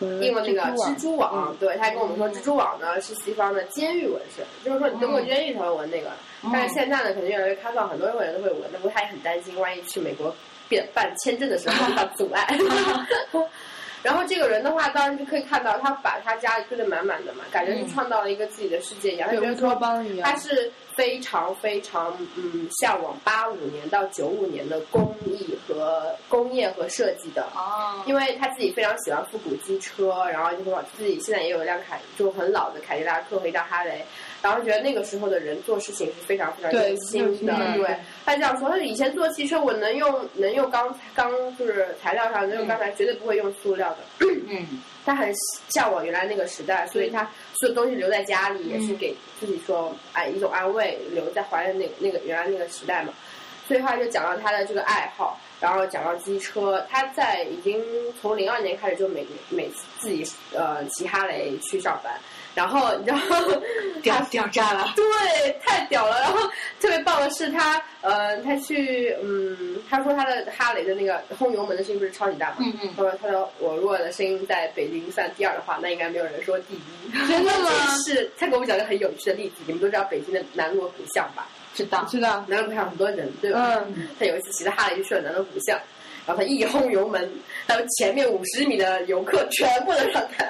[0.00, 6.10] 印了那个蜘蛛网，对，他还跟我们说蜘蛛网呢是西方的监狱纹身，就是说你登过监狱才会纹那个，
[6.52, 10.34] 但是现在呢可能越来越开放，很多人都会纹，那不过他也很担心，万一去美国
[10.68, 12.46] 变办签证的时候遇到阻碍。
[14.04, 19.26] 然后这个人的话，当然就可以看到他把他家里堆得满满的嘛，感觉是创造了一个自己的世界一样。
[19.30, 27.44] 他对乌托邦一样他是非常非常嗯向往八五年到九五年的工艺和工业和设计的。
[27.54, 34.04] 哦，因为他自己非常喜欢复古机车，然后就说自己现在也有一辆凯，就很老的凯迪拉克和一辆哈雷，
[34.44, 37.54] 然后觉得那个时候的人做事情是非常非常对用心的。
[37.54, 44.26] 嗯对，他这样说，他以前做汽车我能用能用钢钢就是材料上能用钢材，绝对不会用塑料的。
[44.46, 44.66] 嗯，
[45.06, 45.32] 他很
[45.70, 47.22] 向往原来那个时代，所以他
[47.54, 53.14] 所有东西留在家里，也是给自己说，哎，一种安慰，留在怀念那那个原来那个时代嘛。
[53.66, 57.82] 所以他就讲到他的这个爱好，然后讲到机车，他在已经
[58.20, 62.12] 从零二年开始就每每次自己呃骑哈雷去上班，
[62.54, 63.18] 然后你知道
[64.02, 64.92] 屌屌炸了。
[64.94, 66.20] 对，太屌了！
[66.20, 66.38] 然后
[66.80, 72.56] 特别棒的是他，呃，他去，嗯，他说他的哈雷的那个轰油门的声音不是超级大吗？
[72.60, 76.80] 嗯嗯他说他说我如果的声音在北京算第二的话，那应该没有人说第一。
[77.28, 77.70] 真的吗？
[78.04, 81.48] 是，他给我们讲一个很有趣的例子，你们都知道北京的南锣鼓巷吧？
[81.74, 82.04] 知道。
[82.08, 82.44] 知道。
[82.46, 83.82] 南锣鼓巷很多人，对吧？
[83.88, 84.08] 嗯。
[84.18, 85.78] 他有一次骑着哈雷就去了南锣鼓巷，
[86.26, 87.32] 然后他一轰油门，
[87.66, 90.44] 然后前面五十米的游客全部都让他。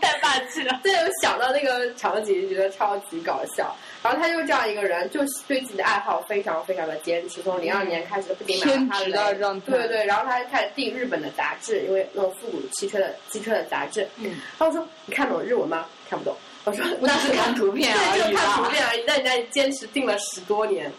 [0.00, 0.80] 太霸气了。
[0.82, 3.74] 对，我想到那个场景，就觉得超级搞笑。
[4.02, 7.40] 然后他就是这样一个人，就是对自己的爱好非常非常的坚持。
[7.42, 14.08] 从零二年开始，不仅买了哈偏执的对对，然后他还开始订日本的杂志，因为那种复古汽车的汽车的杂志。
[14.16, 15.86] 嗯，他说：“你看懂日文吗？
[16.08, 18.70] 看不懂。”我说：“那是看图片而 对，就看图。
[18.70, 19.04] 片而已。
[19.06, 20.90] 但人家坚持订了十多年，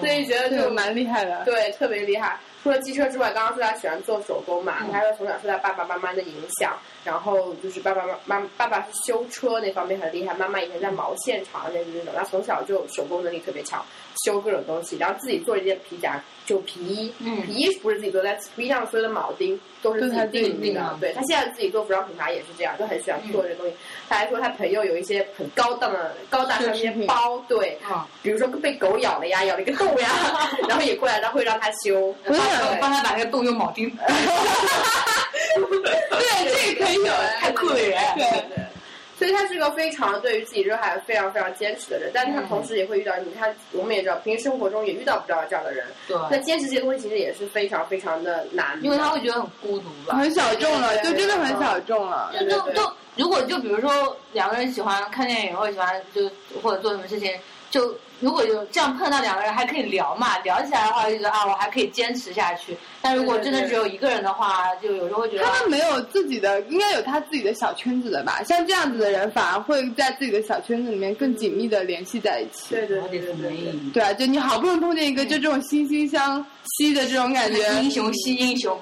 [0.00, 1.42] 所以觉得，就蛮厉害的。
[1.44, 2.38] 对，特别厉害。
[2.62, 4.92] 除了机车之外，刚刚说他喜欢做手工嘛，嗯。
[4.92, 13.84] 他说从小受到爸爸妈妈的影响，然后就是爸爸妈妈爸爸是修车那方面很厉害，妈妈以前在毛线厂那那种，他从小就手工能力特别强，
[14.24, 20.80] 修各种东西，然后自己做一件皮夹，就皮衣，嗯皮衣不是自己做，但皮衣上所有的铆钉都是自己都是他自己定定的。
[20.80, 23.74] 的对他现在自己做服装品牌也是这样，就很喜欢做这个东西。
[24.08, 30.08] 他还说他朋友有一些很高档的高大上的一些包，对，啊，比如说被狗咬了呀，咬了一个洞呀，
[30.68, 32.12] 然后也过来，然后会让他修。
[32.24, 32.40] 不是
[32.80, 33.90] 帮他把那个洞用铆钉，
[36.10, 37.98] 对，这个可以有哎，太酷了人。
[38.16, 38.64] 对，对，
[39.18, 45.86] 所以他是个非常对于自己热爱、非常非常坚持的人，但是他同时也会遇到，你看，我们也知道，平时生活中也遇到不到这样的人。
[46.08, 50.16] 那对，坚持这些东西其实也是非常非常的难的，因为他会觉得很孤独吧。
[50.16, 52.32] 很小众了，就真的很小众了。
[52.40, 56.30] 就就就，如果就比如说两个人喜欢看电影，或者喜欢就
[56.62, 57.32] 或者做什么事情，
[57.70, 62.76] 就如果有这样碰到两个人还可以聊嘛，聊起来的话就觉得啊，我还可以坚持下去。
[63.02, 68.40] 但如果真的只有一个人的话，就有时候会觉得他们没有自己的，应该有他自己的小圈子的吧？
[68.44, 72.74] 像这样子的人，反而会在自己的小圈子里面更紧密的联系在一起。
[72.76, 73.92] 对对有对对对。
[73.92, 76.44] 对啊，就你好不容易碰见一个，就这种惺惺相
[76.78, 77.60] 惜的这种感觉。
[77.82, 78.78] 英雄惜英雄，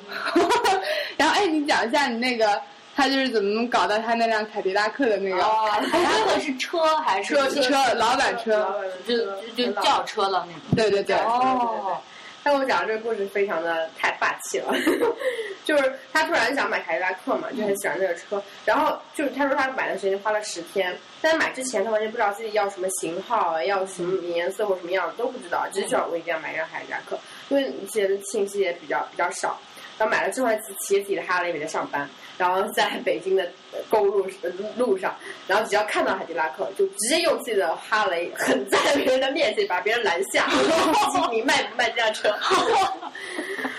[1.17, 2.61] 然后，哎，你讲一下你那个
[3.01, 8.79] 他就是怎么搞到他那辆凯迪拉克的那个、哦，凯迪拉克是车还是车车老板车。
[9.07, 9.25] 就就
[9.57, 10.77] 就轿车了那种？
[10.77, 11.97] 对对对，哦，
[12.45, 14.75] 他给我讲的这个故事非常的太霸气了，
[15.65, 29.59] 就是他突然想买凯迪拉克嘛，就很喜欢这个车，然后就是他说他买的时间花了十天，但是买之前他完全不知道自己要什么型号啊，要什么颜色或什么样的都不知道，只是说我一定要买一辆凯迪拉克，因为一些信息也比较比较少。
[29.99, 32.09] 然后买了之后，他骑着自己的哈雷每天上班，
[32.41, 33.47] 然后在北京的
[33.91, 35.15] 公路呃路上，
[35.47, 40.47] 然后只要看到海迪拉克，就直接用自己的哈雷狠在别人的面前把别人拦下，
[41.31, 42.35] 你卖不卖这辆车？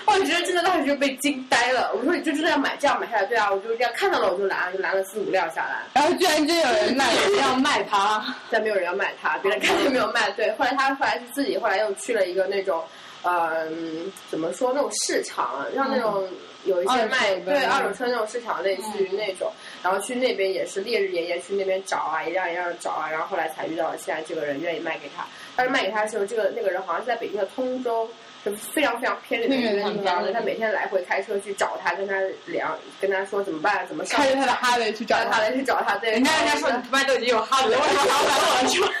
[0.06, 1.90] 我觉得真的当时就被惊呆了。
[1.92, 3.24] 我说你就真的要买这样买下来？
[3.24, 10.30] 对啊，我就这样看到了我就拦，就拦了四五辆下来，然后居然真有人卖，要卖它，但没有人要卖它，别人看见没有卖。
[10.32, 12.84] 对，后来他后来是自己后来又去了一个那种。
[13.24, 16.28] 嗯，怎么说那种市场啊，像那种
[16.64, 25.24] 有一些卖对二手车那种市场，类似于那种，然后去那边也是烈日炎炎去那边找啊，一辆一辆找啊，然后后来才遇到了现在这个人愿意卖给他。
[25.54, 28.12] 但是卖给他的时候，这个那个人好像是在北京的通州，就
[28.50, 32.14] 非常非常偏远的地方，他每天来回开车去找他，跟他
[32.46, 38.92] 聊，跟他说怎么办，怎么上，开着他的哈雷去找他来去找他，对，人家人家说你他妈都已经有哈雷，为什么还要买我的车？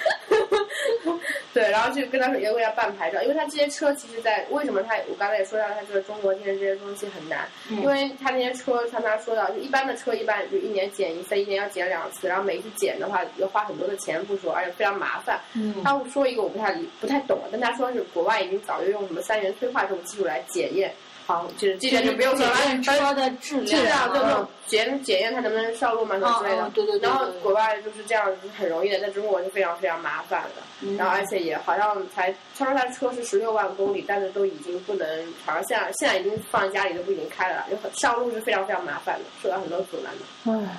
[1.52, 15.38] 对，然后就跟他说也给他办牌照，因为他这些车其实在为什么他我刚才也说到，他这个中国现在这些东西很难，嗯因为他那些车像他说到，就一般的车一般就一年检一次，一年要检两次，然后每一次检的话要花很多的钱不说，而且非常麻烦。
[15.54, 20.92] 嗯他说一个我不太理不太懂，但他说是国外已经早就用什么三元催化这种技术来检验。
[21.24, 26.68] 好，就是这点就不用说了，车的质量，质量就那种检检验它能不能上路嘛什么之类的。
[26.74, 27.08] 对对对。
[27.08, 30.96] 然后国外就是这样，很容易的，在中国是非常非常麻烦的。
[30.98, 35.08] 然后而且也好像才，他说他的车是十六万公里，但是都已经不能，
[35.46, 40.52] 好像现在现在已经放在家里都不已经开了，就很上路是非常非常麻烦的，受到很多阻拦的。
[40.52, 40.76] 唉，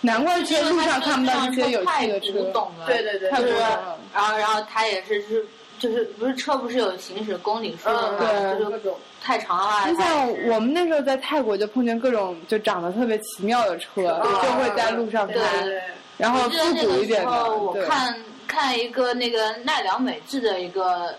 [0.00, 2.32] 难怪这路上看不到这些有趣的车。
[2.86, 3.98] 对对对，太就是古董了。
[4.14, 5.46] 然后然后他也是是
[5.84, 8.98] 就是不是车不是有行驶公里数的嘛，对就是各种。
[9.22, 14.02] 太长的话，就像我们那时候在泰国就碰见各种就长得特别奇妙的车，
[14.42, 15.82] 就会在路上对开，对
[16.18, 18.14] 然后复古一点个时候的，我看
[18.46, 21.14] 看一个那个奈良美智的一个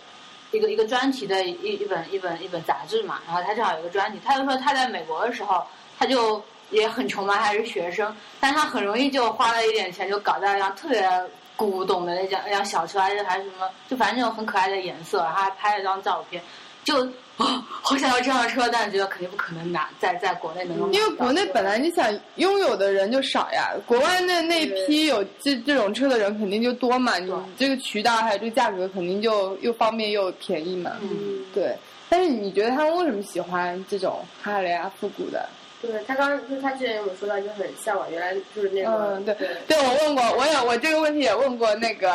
[0.52, 5.64] 一个一个专题的一一本一本一本杂志嘛，然后他正好有个专题，他就说他在美国的时候，
[5.98, 11.10] 他就也很穷嘛，还是学生，但他很容易就花了一点钱，就搞到一辆特别
[11.56, 16.42] 古董的那辆那辆小车，还是还是什么，就反正那种很可爱的颜色，然后还拍了张照片，
[16.84, 17.06] 就
[17.38, 30.92] 啊、好想要这样的车，但是觉得肯定不可能拿在在国内能用，因为国内本来你想拥有的人就少呀，国外那那一批有这这种车的人肯定就多嘛，你这个渠道还有这个价格肯定就又方便又便宜嘛。
[31.02, 31.76] 嗯，对。
[32.08, 35.50] 但是你觉得他们为什么喜欢这种哈雷啊复古的？
[35.86, 39.36] 对他刚就是他之前有说到就很向往，原来就是那个嗯，对
[39.68, 42.10] 对，我问过，我有我这个问题也问过那个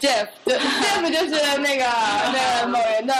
[0.00, 1.84] Jeff，就 Jeff 就是那个
[2.32, 3.14] 那个某人的，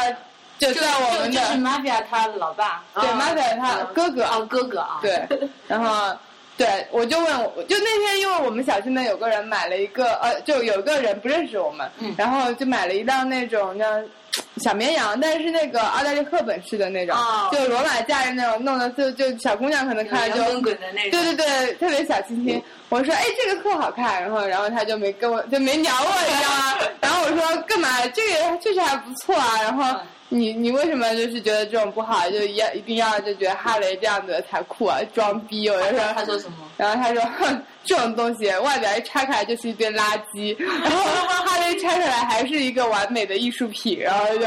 [0.58, 5.26] 就在我们的就是 mafia 他老爸，对 Mafia 他哥哥哦哥哥啊，对，
[5.68, 6.16] 然后
[6.56, 12.14] 对我就问我，就那天因为我们小区呢有个人买了一个呃，就有个人不认识我们，嗯。
[12.16, 13.86] 然后就买了一辆那种叫
[14.58, 21.10] 小绵羊，但是是那个奥黛丽赫本式的那种，哦就罗马假日那种，弄的就就小姑娘可能看着就滚滚的那种。
[21.10, 22.62] 对对对，特别小清新。
[22.88, 26.88] 我说，哎，这个特好看，然后然后他就没跟我就没鸟我，你知道吗？
[27.00, 27.88] 然后我说干嘛？
[28.14, 29.62] 这个确实还不错啊。
[29.62, 29.98] 然后
[30.34, 34.98] 你你为什么就是觉得这种不好，就一要一定要就觉得哈雷这样子才酷啊？
[35.12, 35.68] 装逼！
[35.68, 36.56] 我就说他说什么？
[36.78, 41.04] 然后他说：“哼，这种东西外表一拆开来就是一堆垃圾， 然后
[41.44, 44.46] 哈雷拆下来还是一个完美的艺术品。”然后就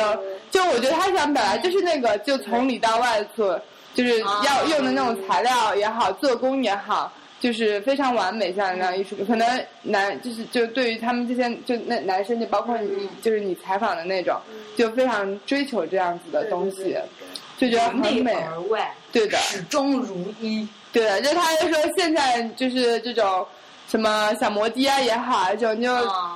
[0.50, 3.60] 就我觉得他想表达就是那个，就从里到外做，
[3.94, 9.16] 就是要用的那种材料也好，做工也好，就是非常完美，像那样艺术。
[9.28, 14.40] 可能男就是就对于他们这些就那男生，就包括你，就是你采访的那种，
[14.76, 16.98] 就非常追求这样子的东西，
[17.58, 18.36] 就觉得很美。
[19.12, 20.68] 对的，始终如一。
[20.92, 23.46] 对的，就他就说现在就是这种
[23.96, 25.90] 什么小摩的啊也好，这种就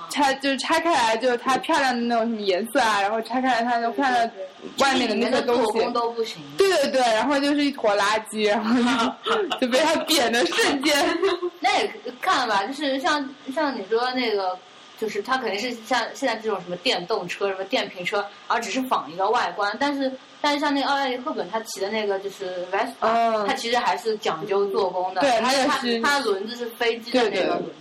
[0.10, 4.34] 拆就是拆开来，就是它漂亮的那种什么颜色啊，然后拆开来它就看到
[4.78, 6.42] 外面的那些东西，都不行。
[6.58, 9.14] 对对对，然后就是一坨垃圾，然后
[9.60, 10.96] 就 被它扁的瞬间。
[11.60, 14.58] 那也看吧，就是像像你说那个。
[15.00, 19.76] 就是它肯定是像现在这种什么电动车、什么电瓶车，而只是仿一个外观。
[19.80, 25.22] 但是，但是像那个奥黛丽·赫本，她骑的那个就是 Vespa，、嗯它其实还是讲究做工的。
[25.22, 27.74] 对它它也是它的轮子是飞机的那个轮子。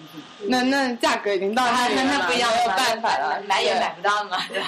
[0.43, 4.39] 那那价格已经到那那那不一样，没有办法了，买也买不到嘛。
[4.49, 4.63] 对，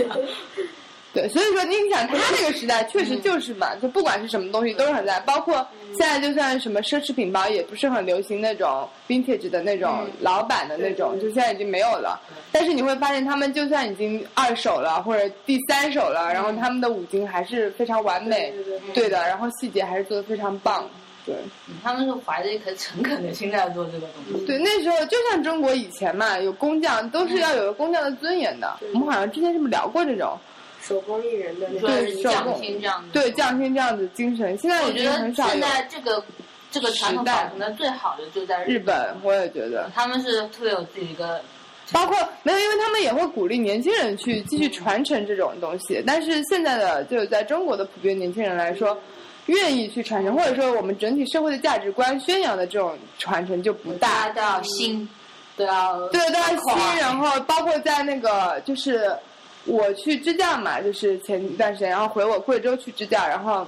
[1.12, 5.66] 所以说你想，他那个时代确实就是嘛，就不管是什么东西都是很在，包括
[5.98, 12.20] 现在就算什么奢侈品包，也不是很流行那种 vintage 的那种老版的那种，就现在已经没有了。
[12.52, 18.52] 但是你会发现，他们就算已经二手了或者第三手了，然后他们的五金还是非常完美，
[18.94, 20.88] 对的，然后细节还是做的非常棒。
[21.26, 21.34] 对，
[21.82, 24.46] 他们是怀着一颗诚恳的心在做这个东西。
[24.46, 28.78] 对，那时候就像中国以前嘛，有工匠都是要有工匠的尊严的。
[28.94, 30.38] 我们好像之前是不是聊过这种？
[30.90, 35.48] 手工艺人的那种对匠心这样的，对匠心这样子精神，现在我觉得很少。
[35.48, 36.20] 现在这个
[36.68, 41.40] 这个传统保存的最好的就在日本，我也觉得他们是特别有自己一个，
[41.92, 46.02] 包括没有，因为他们也会鼓励年轻人去继续传承这种东西。
[46.04, 48.98] 但是现在的就是在中国的普遍年轻人来说，
[49.46, 54.08] 愿意去传承，或者说我们整体社会的价值观宣扬的这种传承就不大。
[54.08, 55.08] 大家都要新，
[55.56, 59.16] 都要对都要新，然后包括在那个就是。
[59.70, 63.66] 我去支教嘛，就是前一段时间，然后回我贵州去支教，然后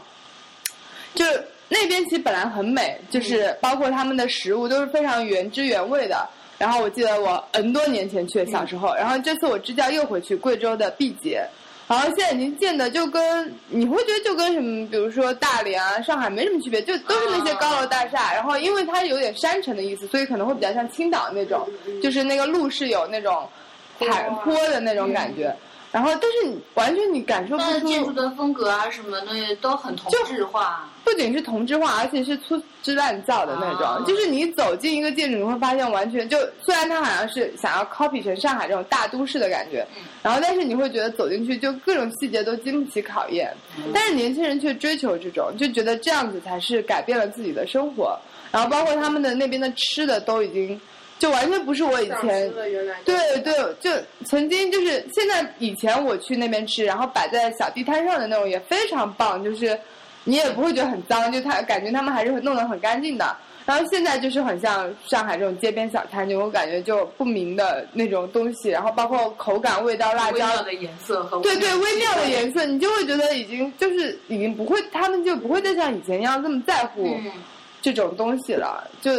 [1.15, 1.25] 就
[1.69, 6.29] 那边其实本来很美，就是包括他们的食物都是非常原汁原味的。
[6.59, 11.45] 然后我记得我 N 多年前去的小时候，然后这次我支教又回去贵州的毕节，
[11.89, 18.33] 然后现在已经建的就跟你会觉得就跟什么，比如说大连啊、上海没什么区别，就都是那些高楼大厦。
[18.33, 21.69] 然后因为它有点山城的意思，所以可能会比较像青岛那种，
[22.01, 23.49] 就是那个路是有那种
[23.99, 25.53] 海坡的那种感觉。
[25.93, 30.89] 然后，但是你完全你感受不出建筑的风格啊，什么东西都很同质化。
[31.05, 33.83] 不仅是同质化，而且是粗制滥造的那种。
[33.83, 43.55] 啊、就是你走进一个建筑，你会发现完全就虽然它好像是想要 copy 成上海这种大都市的感觉，嗯、然后但是你会觉得走进去就各种细节都经不起考验。
[43.77, 48.19] 嗯、但是年轻人却追求这种，就觉得这样子才是改变了自己的生活。
[48.51, 50.81] 然后包括他们的那边的吃的都已经。
[51.23, 52.51] 就完全不是我以前，
[53.05, 53.89] 对对，就
[54.25, 59.79] 曾经就是现在以前我去那边吃，然后摆在小地摊上的那种也非常棒，就是
[60.25, 63.37] 你也不会觉得很脏，就他感觉他们还是会弄得很干净的。
[63.65, 77.17] 然后现在就是很像上海这种街边小摊，就我感觉就不明的那种东西，然后包括口感、味道、辣椒的颜色和对对微妙的颜色，你就会觉得已经就是已经不会，他们就不会再像以前一样这么在乎
[77.81, 79.13] 这种东西了，就。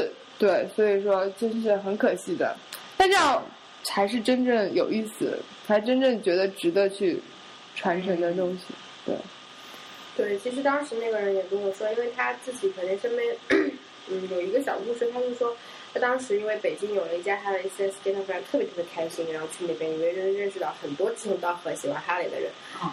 [0.43, 2.53] 对，所以说真是很可惜的，
[2.97, 3.41] 但这样
[3.83, 7.17] 才是真正有意思，才真正觉得值得去
[7.77, 8.73] 传承的东西。
[9.05, 9.15] 对，
[10.17, 13.33] 对，其实当时那个人也跟我说，因为他自己肯定身边，
[14.11, 15.55] 嗯，有一个小故事，他就说
[15.99, 22.49] 当时因为北京有了一家哈雷 4S 店，他非常特别特别开心，然后去那边因为认认识到很多志同道合喜欢哈雷的人，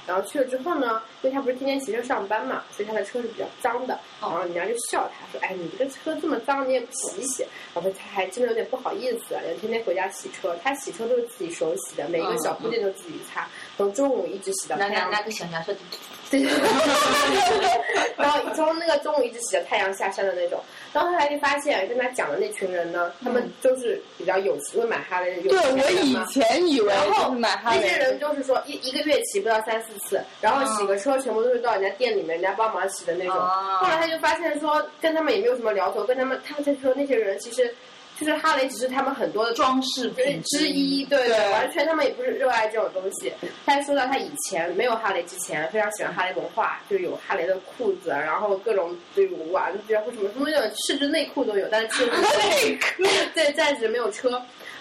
[0.07, 7.45] 然后去了之后呢，因为他不是天天骑车上班嘛，所以他的车是比较脏的，然后人家就笑他说，哎，你这个车这么脏，你也不洗洗，
[7.75, 15.11] 然后他还真的有点不好意思，人天天回家洗车，他洗车都是自己手洗的，每一个小部件都自己擦，从中午一直洗到太阳。
[15.11, 15.75] 那那个小娘说，
[16.31, 16.43] 对，
[18.17, 20.63] 然后从那个中午一直洗到太阳下山的那种。
[20.93, 26.17] 然后后来就发现，跟他讲的那群人呢，他们就是比较有钱，会买哈雷的有对，我以。
[26.31, 33.35] 前以为然后那些人就是说一一个月骑不到三四次，然后洗个车全部都是到人家店里面人家帮忙洗的那种。
[33.35, 37.75] 哦后来他就发现说，跟他们也没有什么聊头，跟他们他们就说那些人其实。
[38.21, 43.33] 就是哈雷只是他们很多的装饰品之一，对对完全他们也不是热爱这种东西。
[43.65, 53.03] 他还说到他以前没有哈雷之前，非常喜欢哈雷文化，就有哈雷的裤子，然后各种这种玩具啊或什么什么那种甚至内裤都有，但是其实 内裤
[53.35, 54.41] 对暂时没有车。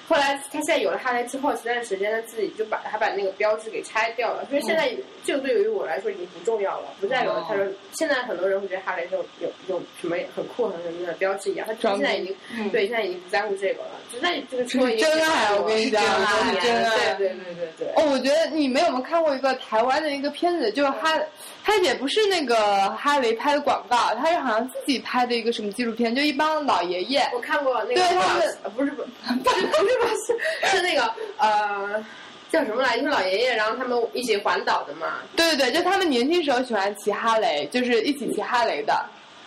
[0.10, 4.91] 后来他现在有了哈雷之后，前段时间他自己就把他把那个标志给拆掉了，所以现在
[5.24, 7.45] 这个对于我来说已经不重要了，不再有了。
[7.47, 12.36] 他说现在很多人会觉得哈雷有有有什么很酷很什么的标志一样，他现在已经
[12.72, 17.88] 对现在已经不在乎这个了，就在这个车已经真爱，我跟你讲，是真爱，对对对对对。
[17.95, 21.20] 哦，我觉得你们有没有看过一个台湾的一个片子，就是哈，
[21.64, 27.30] 他也不是那个哈雷拍的广告，他是好像自己拍的一个什么纪录片，就一帮老爷爷。
[27.34, 32.03] 我看过那个，对他们不是不不是 不是是是那个呃
[32.51, 32.97] 叫什么来？
[32.97, 35.20] 就是老爷爷，然后他们一起环岛的嘛。
[35.36, 39.05] 对对对，就他们年轻时候喜欢骑哈雷，就是一起骑哈雷的。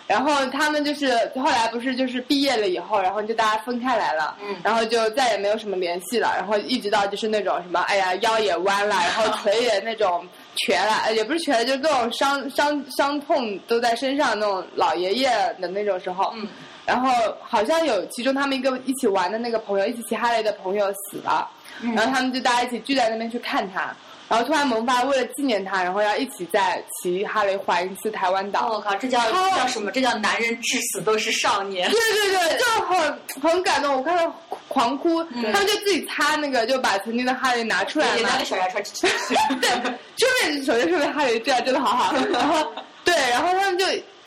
[0.09, 10.27] 然后他们就是后来不是就是毕业了以后，然后就大家分开来了，嗯然后就再也没有什么联系了，然后一直到就是那种什么，哎呀腰也弯了，然后腿也那种
[10.57, 15.31] 瘸了，呃也不是瘸了，就是各种伤伤伤痛都在身上那种老爷爷
[15.61, 16.47] 的那种时候，嗯
[16.85, 21.49] 然后好像有其中他们一个一起玩的那个朋友，一起骑哈雷的朋友死了，
[21.81, 23.95] 嗯然后他们就大家一起聚在那边去看他。
[24.33, 28.71] 然后突然萌发为了纪念他，然后要一起再骑哈雷环一次台湾岛。
[28.73, 29.91] 我靠，这叫这叫什么？
[29.91, 31.87] 这叫男人至死都是少年。
[31.91, 34.35] 对对对，就很很感动，我看到
[34.69, 38.81] 狂哭，他们就自己擦那个，就把曾经的哈雷拿出来嘛也拿个，小牙刷，
[39.61, 39.69] 对，
[40.17, 42.73] 顺便首先说明哈雷这样真的好好，然后
[43.05, 43.85] 对，然后他们就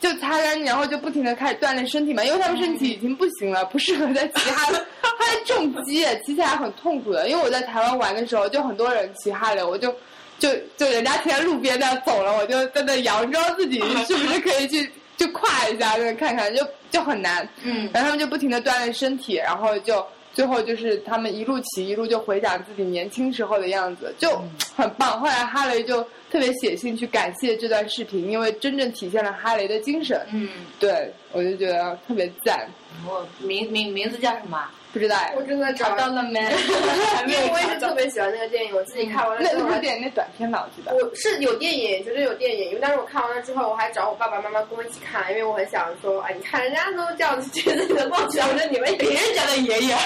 [0.08, 9.94] 就擦干，然后就不停的开始锻炼身体嘛，因为他们身体已经不行了，不适合再骑哈雷，哈雷重机骑起来很痛苦的，因为我在台湾玩的时候，就很多人骑哈雷，我就。
[10.38, 17.48] 就就人家停在路边那走了，我就在那佯装自己是不是可以去就跨一下，那看看，就就很难。
[17.62, 24.38] 嗯然后他们就不停的锻炼身体，然后就最后就是他们一路骑一路就回想自己年轻时候的样子，就
[24.76, 25.18] 很棒。
[25.18, 30.20] 后来哈雷就特别写信去感谢这段视频，因为真正体现了哈雷的精神。
[30.34, 30.46] 嗯，
[30.78, 32.68] 对，我就觉得特别赞。
[33.08, 34.62] 我名名名字叫什么？
[34.96, 36.40] 不知道呀我真的找找到了没？
[36.40, 37.92] 还 没因为有我也是特。
[37.94, 39.68] 别喜欢那个电影，我自己看完了那之后还。
[39.70, 40.94] 那部电影那短片吧，我记得。
[40.94, 49.96] 我是有电影，绝对有电影，因为当时我看完了之后，我还找我爸爸妈妈跟我一起看，因为我很想说，哎，你看人家都这样子觉得你的梦想，我觉得你们别人家的爷爷，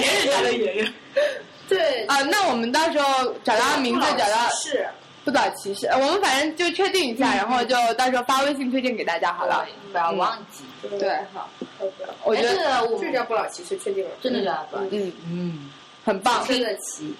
[0.00, 0.92] 别人家的爷爷，
[1.68, 4.86] 对啊，那我们到时候找到名字，找到是
[5.28, 9.68] 不早骑士，呃我们反正就确定一下，然后就到时候发微信推荐给大家好了。
[9.92, 10.64] 不要忘记。
[10.98, 11.50] 对，好，
[12.24, 15.70] 我觉得我这叫不老骑士，确定了，真的叫不老嗯嗯，
[16.02, 17.14] 很棒，真的骑，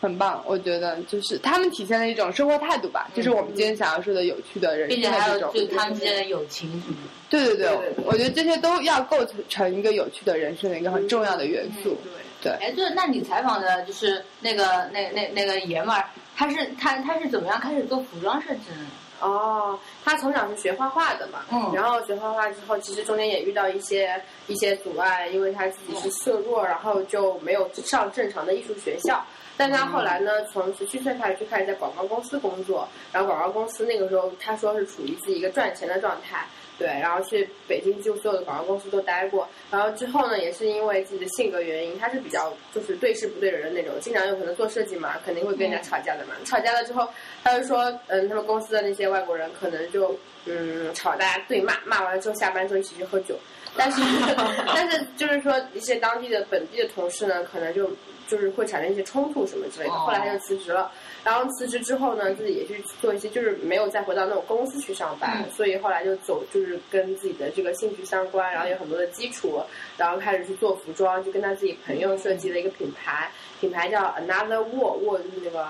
[0.00, 0.42] 很棒。
[0.46, 5.38] 我觉得就是他们体现了一种生活态度吧，就是我们今天想要说的有趣的人并且还有。
[5.52, 7.10] 就是他们之间的友情什么的。
[7.28, 9.18] 对对对对对对我觉得这些都要构
[9.50, 11.94] 成一个有趣的人生的一个很重要的元素。
[12.42, 16.06] 对，哎，就是那你采访的就是那个那那那个爷们儿，
[16.40, 18.86] 他是他他是怎么样开始做服装设计的呢？
[19.20, 29.22] 哦，他从小是学画画的嘛，嗯然后学画画之后，其实中间也遇到一些一些阻碍，因为他自己是色弱，然后就没有上正常的艺术学校。
[29.58, 36.46] 但他后来呢，从十七岁开始就开始在广告公司工作，然后广告公司那个时候他说是处于自己一个赚钱的状态，
[36.80, 47.06] 对，然后去北京就所有的广告公司都待过，然后之后呢，也是因为自己的性格原因，他是比较就是对事不对人的那种，经常有可能做设计嘛，肯定会跟人家吵架的嘛，吵架了之后，
[47.44, 53.34] 他就说，嗯，他们公司的那些外国人可能就嗯吵大家对骂，骂完了之后下班之后一起去喝酒，
[53.76, 54.00] 但是
[54.74, 57.90] 但是就是说一些当地的本地的同事呢，可能就
[58.26, 59.98] 就是会产生一些冲突什么之类的，哦。
[60.06, 60.90] 后来他就辞职了。
[61.22, 69.60] 然后辞职之后呢，自己也去做一些，就是没有再回到那种公司去上班，所以后来就走，就是跟自己的这个兴趣相关，然后有很多的基础，
[69.96, 75.68] 然后开始去做服装，就跟他自己朋友设计了一个品牌，品牌叫 Another War，War 就是那个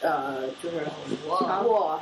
[0.00, 0.76] 呃，就是
[1.26, 1.98] 我 War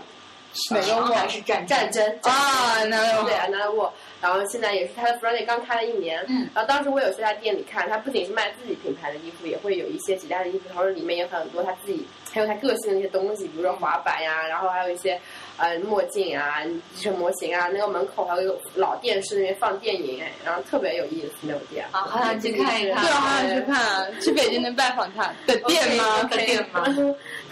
[0.70, 3.90] 哪个沃还是战战争啊，那对 Another War，
[4.20, 15.18] 然后现在也是他的 Friday 刚开了一年，嗯然后当时我有去他店里看，他不仅是卖自己品牌的衣服，也会有一些其他的衣服，同时里面有很多他自己还有他个性的一些东西，比如说滑板呀，然后还有一些
[15.56, 16.62] 呃墨镜啊、
[16.94, 21.84] 机车模型啊，那个门口还有一个老电视那边放电影，然后特别有意思那种店。
[21.92, 26.22] 啊好想去看一看对，好想去看，去北京能拜访他的店吗？
[26.24, 26.84] 的店吗？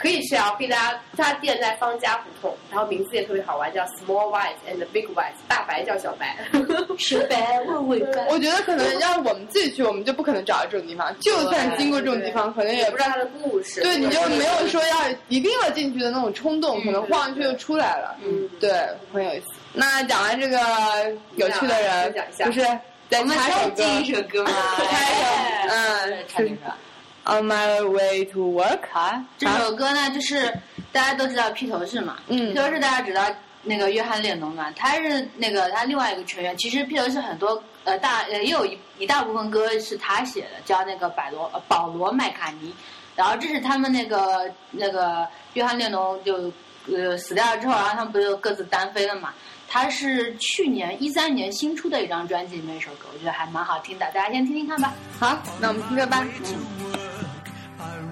[0.00, 6.36] 可以去 LV 大家，他店在方家胡同，然后名字也特别好玩，叫 Small White and Big White，大白叫小白。
[6.98, 8.26] 小白问问白。
[8.30, 11.14] 我觉得可能要我们自己去，我们就不可能找到这种地方。
[11.20, 13.82] 就算经过这种地方，可能也不知道它的故事。
[13.82, 14.96] 对，你就没有说要
[15.28, 18.16] 一定要进去的那种冲动，可能晃上去就出来了。
[18.24, 18.70] 嗯，对，
[19.12, 19.46] 很有意思。
[19.72, 20.58] 那讲完这个
[21.36, 22.60] 有趣的人，不是
[23.10, 23.60] 再插？
[24.00, 24.50] 一首歌吗？
[26.28, 26.56] 插一首，嗯，是
[27.30, 29.24] On My Way to Work 啊。
[29.38, 30.52] 这首歌呢，就是
[30.90, 33.24] 大家都知道披头士嘛，嗯，披头士大家知道
[33.62, 36.56] 那个约翰列侬嘛，他是那个他另外一个成员。
[36.58, 42.74] 其实披头士很多呃大呃也有一一大部分歌是他写的，叫那个百罗呃保罗麦卡尼。
[43.14, 46.52] 然后这是他们那个那个约翰列侬就
[46.92, 49.32] 呃死掉了之后，然后他们不就各自单飞了嘛？
[49.68, 54.92] 他是去年一三年新出的一张专辑里面一首歌，我觉得还蛮好听的，大家先听听看吧。
[55.20, 56.26] 好，那我们听着吧。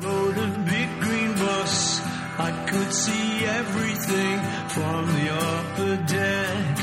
[0.03, 2.01] rode a big green bus.
[2.39, 4.37] I could see everything
[4.75, 6.77] from the upper deck.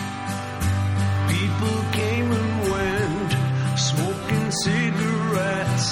[1.36, 3.32] People came and went,
[3.80, 5.88] smoking cigarettes.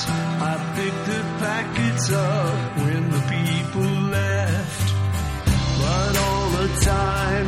[0.51, 4.93] I picked the packets up when the people left.
[5.80, 7.42] But all the time,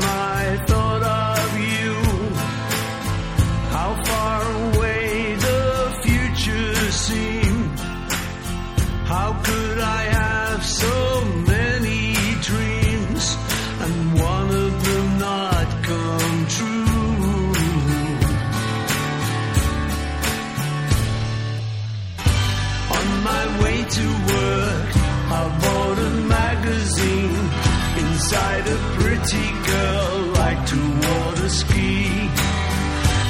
[28.68, 32.30] a pretty girl liked to water ski.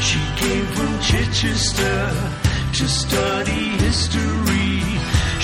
[0.07, 1.99] She came from Chichester
[2.77, 4.81] to study history.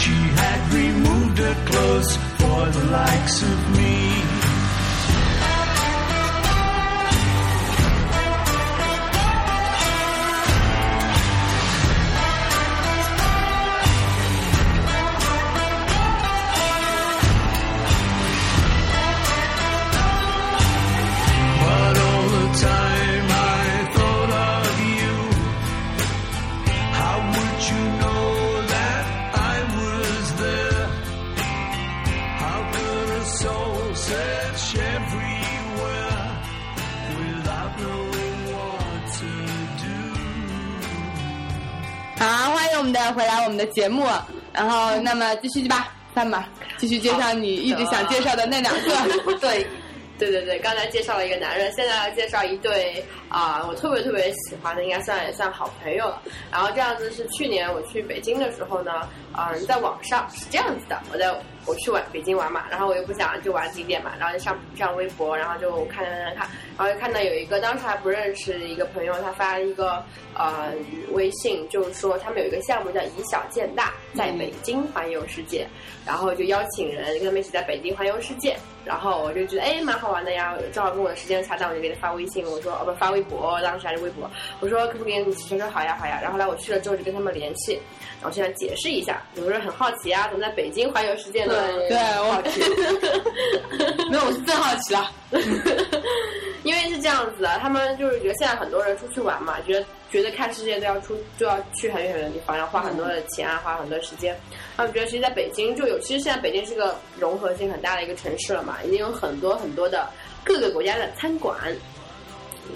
[0.02, 4.11] She had removed her clothes for the likes of me.
[43.14, 44.06] 回来我们的节目，
[44.54, 46.48] 然后那么继续吧，三吧
[46.78, 48.92] 继续介绍你一直想介绍的那两个。
[49.42, 49.66] 对，
[50.18, 56.22] 对对对，刚才介绍了一个男人，现在要介绍一对啊，我特别特别喜欢的，应该算也算好朋友了。
[56.52, 59.08] 然后这样子是去年我去北京的时候呢，
[59.38, 61.34] 嗯，在网上是这样子的，我在
[61.66, 70.04] 我去玩北京玩嘛，然后我又不想就玩景点嘛，然后就上上微博，然后就看看看，然后就看到有一个当时还不认识一个朋友，他发了一个。
[70.34, 70.72] 呃，
[71.12, 75.68] 微信就是说他们有一个项目叫以小见大，在北京环游世界，
[76.06, 85.58] 然后就邀请人跟他们一起在北京环游世界，然后我就觉得哎蛮好玩的呀，正好跟我的时间恰当，我就给他发微信，我说哦不发微 博，当时还是微博，我说可不可以一起？
[85.58, 87.80] 他说好呀好呀，然后来我去了之后就跟他们联系，
[88.22, 91.54] 然后现在解释一下，有人很好奇啊，怎么在北京环游世界呢？
[91.90, 92.60] 对， 我好奇，
[94.10, 95.12] 没有，我是真好奇了，
[96.64, 99.86] 因为是这样子的，他们就是觉得现在很多人出去玩嘛，觉得。
[100.12, 104.38] 觉得看世界都要出，就要去很远很远的地方，然后花很多的钱啊，花很多时间。
[104.76, 110.06] 他们觉得，其实在北京就有，其实现在北京是个融合性很大的一个城市了嘛，已经有很多很多的
[110.44, 111.58] 各个国家的餐馆。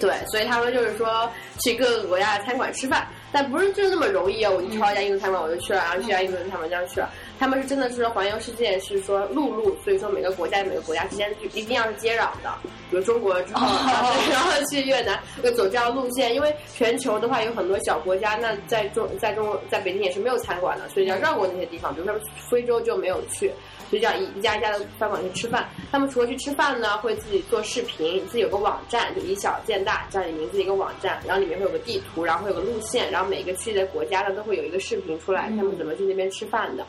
[0.00, 1.30] 对，所以他们就是说
[1.60, 4.50] 去各个国家的餐馆吃饭，但不是就那么容易啊！
[4.50, 7.10] 我就挑一家印度餐馆我就去了，然后去家印度餐馆这样去了。
[7.38, 12.52] 他们是真的是环游世界，是说陆路，所以说每个国家每个国家之间就一定要是接壤的。
[12.90, 13.66] 比如中国之后
[14.30, 21.94] 然后去越南，要走这样路线，因为全球的话有很多小国家，那在中在中在北京也是没有餐馆的，所以要绕过那些地方。
[21.94, 22.14] 比如说
[22.50, 23.52] 非洲就没有去，
[23.90, 25.68] 所以叫一一家一家的饭馆去吃饭。
[25.90, 36.86] 他们除了去吃饭呢，会自己做视频，自己有个网站，就以小见大叫你名字的一个网站，然后里面会有个地图，然后会有个路线，然后每个去的国家呢都会有一个视频出来，他们怎么去那边吃饭的。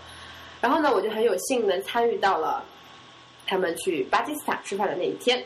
[0.62, 2.64] 然后呢，我就很有幸能参与到了
[3.45, 5.43] 他们去巴基斯坦吃饭的那一天。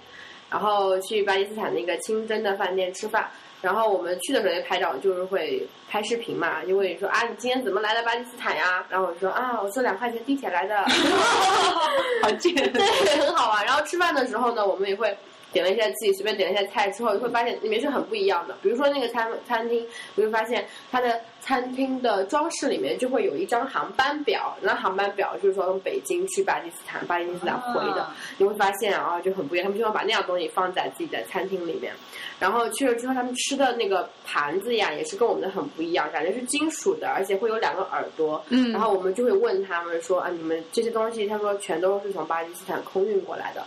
[0.50, 3.32] 然后去巴基斯坦那个清真的饭店吃饭，
[3.62, 8.84] 然后我们去的时候就拍照，就是会拍视频嘛，就会说啊，你今天怎么来的巴基斯坦呀？
[8.90, 10.84] 然后我说啊，我坐两块钱地铁来的，
[12.24, 12.82] 好贱， 对，
[13.20, 13.66] 很好玩。
[13.66, 15.16] 然后吃饭的时候呢，我们也会
[15.52, 18.56] 点了一下自己随便点了一下菜之后，你会发现里面是很不一样的。
[18.62, 19.86] 比如说那个餐餐厅，
[20.16, 29.66] 你会发现它的餐厅的装饰里面就会有一张航班表，那航班表就是说从北京去巴基斯坦，巴基斯坦回的，你会发现啊就很不一样。
[29.66, 31.94] 他们就会把那样东西放在自己的餐厅里面，
[32.40, 38.44] 然后去了之后，他们吃的那个盘子呀，也是跟我们的很不一样，感觉是金属的，而且会有两个耳朵。
[38.50, 43.64] 嗯然后我们就会问他们说啊，你们这些东西，他说全都是从巴基斯坦空运过来的。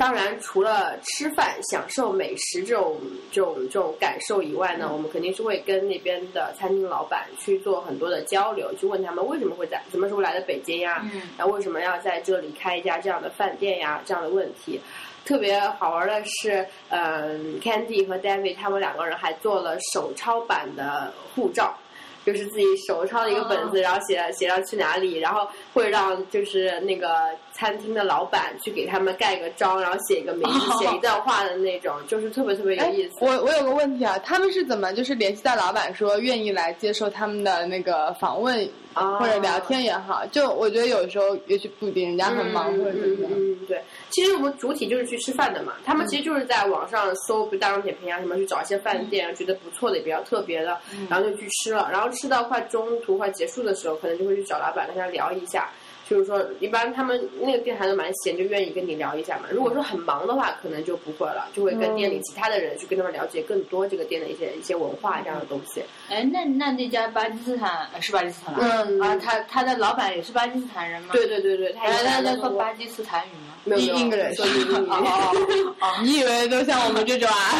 [0.00, 2.98] 当然，除了吃饭、享受美食这种
[3.30, 11.04] 这种这种感受以外呢，我们肯定是会跟那边的餐厅老板去做很多的交流，去问他们为什么会在什么时候来的北京呀，
[11.36, 14.80] 然后为什么要在这里开一家这样的饭店呀，这样的问题。
[15.26, 21.76] 特别好玩的是，嗯，Candy 和 David 他们两个人还做了手抄版的护照。
[22.32, 33.16] 就是自己手抄的一个本子，然后写写上去哪里，然后会让就是那个餐厅的老板去给他们盖个章，然后写一个名字， 写一段话的那种，就是特别特别有哎意思。
[33.20, 40.24] 我我有个问题啊，他们是怎么就是联系到老板说愿意来接受他们的那个访问啊或者聊天也好？
[40.26, 43.32] 就我觉得有时候也许不一定，人家很忙或者怎么样。
[43.34, 43.82] 嗯，嗯对。
[44.10, 51.88] 其实我们主体就是去吃饭的嘛，他们其实就是在网上搜，比如大众点评啊什么，去找一些饭店，觉得不错的、也比较特别的，然后就去吃了。
[51.90, 55.70] 然后吃到快中途快结束的时候，可能就会去找老板跟他聊一下。
[56.10, 59.44] 就是说，一般他们那个店还都蛮闲，就愿意跟你聊一下嘛。
[59.52, 65.80] 如果说很忙的话，可能就不会了，就会跟店里其他的人去跟他们了解更多这个店的一些一些文化这样的东西。
[66.08, 68.60] 哎，那那那家巴基斯坦呃是巴基斯坦吧？
[68.60, 71.10] 嗯啊，他他的老板也是巴基斯坦人吗？
[71.12, 73.54] 对对对对，他他在说说巴基斯坦语吗？
[73.62, 74.74] 没有没有英格人说英语。
[74.88, 77.54] 哦 你以为都像我们这种啊？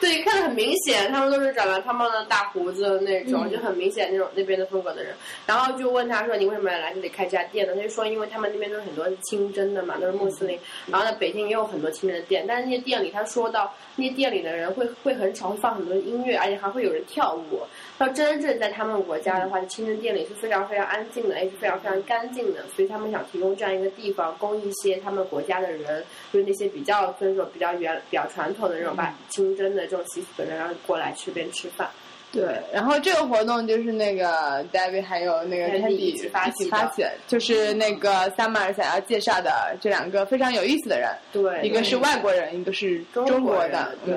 [0.00, 5.14] 对，看得很明显，他们都是长了胖胖的大胡子的那种，就很明显那种那边的风格的人。
[5.46, 10.58] 然后就问他说：“你为什么要来这里开这家店呢？”他就说：“因为他们那边都是很多是清真的嘛，都是穆斯林。
[10.86, 17.62] 然后呢，北京也有很多清真的店，但是那些店里，他说到那些店里的人会会很少会放很多音乐，而且还会有人跳舞。
[17.98, 31.88] 到真正在他们国家的话，清真店里是非常非常安静的，也是非常非常干净的，所以他们想提供这样一个地方，供一些他们国家的人，就是那些比较遵守比较原比较传统的那种吧清真的这种习俗的人，然后过来这边吃饭。
[32.36, 44.14] 对，然后这个活动就是那个 David 还有那个起发起发起，就是那个 Summer 想要介绍的这两个非常有意思的人，对，一个是外国人，一个是中国人的，对。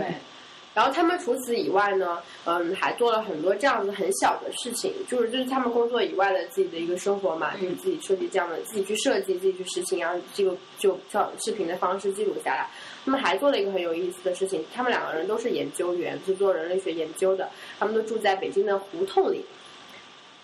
[0.71, 12.69] 然后他们除此以外呢，嗯，还做了很多这样子很小的事情，就是就是他们工作以外的自己的一个生活嘛，就是自己设计这样的，自己去设计，自己去实行，然后这个就照视频的方式记录下来。
[13.05, 19.43] 他们还做了一个很有意思的事情，他们两个人都是研究员，是做人类学研究的，他们都住在北京的胡同里。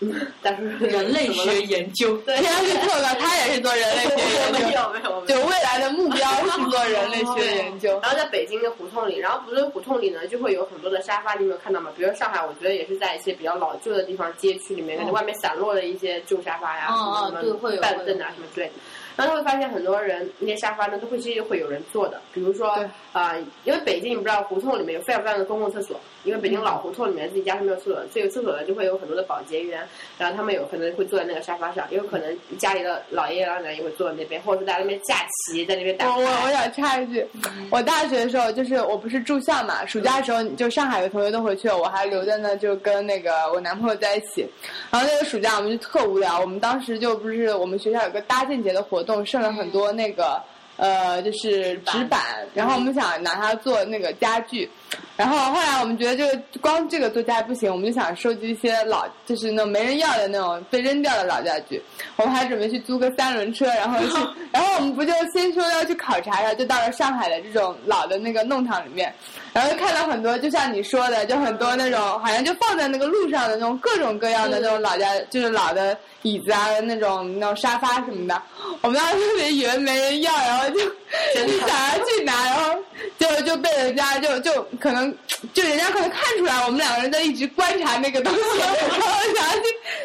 [0.01, 7.97] 嗯，但是 人类学研究， 对，他是做的，他也是做人类学研 没究，有没有，就未来的目标是做人类学研究。
[8.01, 11.91] 然后在北京的胡同里，然后不是胡同里呢，就会有很多的沙发，你有没有看到吗？
[11.95, 18.73] 比如上海，我觉得也是在一些比较老旧的地方街区里面，感觉外面散落的一些旧沙发呀，什么什么板凳啊什么之类的。
[19.15, 29.87] 然后你会发现很多人那些沙发呢，都会其实会有人坐的，比如说对啊、因为北京你不知道胡同里面有非常非常的公共厕所，因为北京老胡同里面自己家是没有厕所的，所以有厕所的就会有很多的保洁员，
[30.17, 36.55] 然后他们有可能会坐在那个沙发上，也有可能家里的老爷爷老奶奶也会坐在那边，或者是在那边下棋，在那边打我我我。
[36.55, 37.25] 想插一句，
[37.69, 44.47] 我大学的时候就是我不是住校嘛，暑假的时候就上海的同学都回去了，我还留在那就跟那个我男朋友在一起。
[44.89, 50.41] 然后那个暑假我们就特无聊，我们当时就不是我们学校有个搭建节的活动，剩了很多那个。
[50.77, 52.21] 呃，就是纸板，
[52.53, 54.69] 然后我们想拿它做那个家具，
[55.15, 61.81] 然后后来我们觉得这个光这个做家具不行，我们就想收集一些老，就是那种没人要的那种被扔掉的老家具。
[62.17, 69.15] 我们还准备去租个三轮车，然后去， 然后我们不就先说要去考察一下，就到了上海的这种老的那个弄堂里面，
[69.55, 78.41] 然后就看到很多，就像你说的，就很多那种好像就放在那个路上的那种各种各样的那种老家，就是老的椅子啊，那种那种沙发什么的。
[78.81, 80.79] 我们当时特别以为没人要，然后就
[81.33, 82.77] 就想要去拿，然后
[83.17, 85.09] 就就被人家就就可能
[85.53, 89.63] 就人家可能看出来我们两个人在一直观察那个东西，然后想要去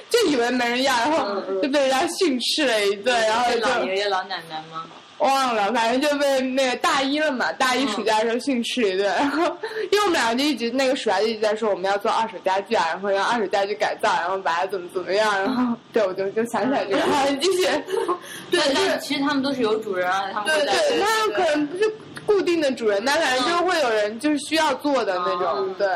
[0.09, 4.87] 就以为没人要，然后就被人家训斥了一顿，然后是老爷爷老奶奶吗？
[5.21, 9.45] 忘了，反正就被那个大一了嘛，大一暑假的时候训斥一顿，然后
[9.91, 17.69] 因为我们俩就一直那个暑假就一直在说我们要做二手家具啊，然后让二手家具改造，然后把它怎么怎么样，然后对我就就想起来这个，好，你继续。
[18.51, 21.85] 对，但其实他们都是有主人啊，他们对对，他可能不是
[22.27, 25.87] 固定的主人，但反正就会有人就是需要做的那种，对。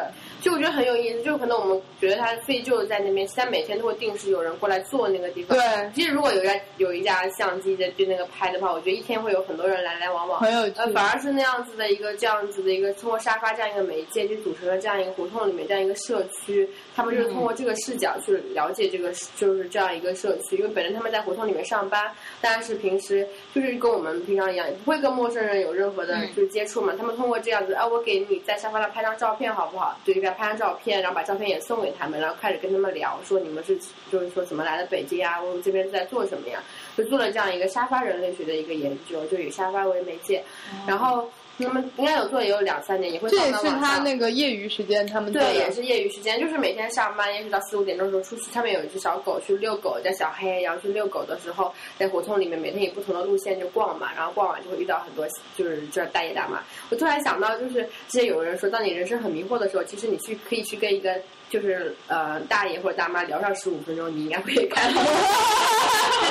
[0.45, 5.57] 就我觉得很有意思，就可能我们觉得它废旧在那边，其实它每天都会定时有人过来坐那个地方。
[5.57, 10.39] 对其实如果有一家有一家相机在对那个拍的话，我觉得一天会有很多人来来往往。
[10.41, 16.69] 很有趣呃，反而是那样子的一个这样子的一个通过沙发这样一个媒介，就组成了这样一个胡同里面这样一个社区。
[16.95, 20.59] 他们就是通过这个视角去了解这个，就是这样一个社区。
[20.59, 22.13] 因为本身他们在胡同里面上班，
[22.45, 26.93] 但是平时就是跟我们平常一样，不会跟陌生人有任何的就是接触嘛。
[26.95, 29.99] 他们通过这样子，啊，我给你在沙发上拍张照片好不好？
[30.05, 33.79] 对，给他拍张照片，然后把照片也送给他们，然后开始跟他们聊，说你们是
[34.13, 35.43] 就是说怎么来的北京啊？
[35.43, 36.63] 我们这边是在做什么呀？
[36.99, 40.45] 就做了这样一个沙发人类学的一个研究，就以沙发为媒介，
[40.87, 41.27] 然后
[41.59, 43.69] 他们应该有做也有两三年，也会这也是。
[43.81, 45.71] 他那个业余时间他们对，也。
[45.75, 55.27] 是业余时间，就是每天上班，也许到四五点钟的时候出去，他们有一只小狗去遛狗，叫小黑，然后去遛狗的时候，在胡同里面每天以不同的路线就逛嘛，然后逛完就会遇到很多
[55.57, 56.63] 就是这大爷大妈。
[56.91, 61.21] 我突然想到，就是之前有人说，当你人生很迷惑的时候，其实你去可以去跟一个
[61.55, 65.05] 就是呃大爷或者大妈聊上十五分钟，你应该会开朗。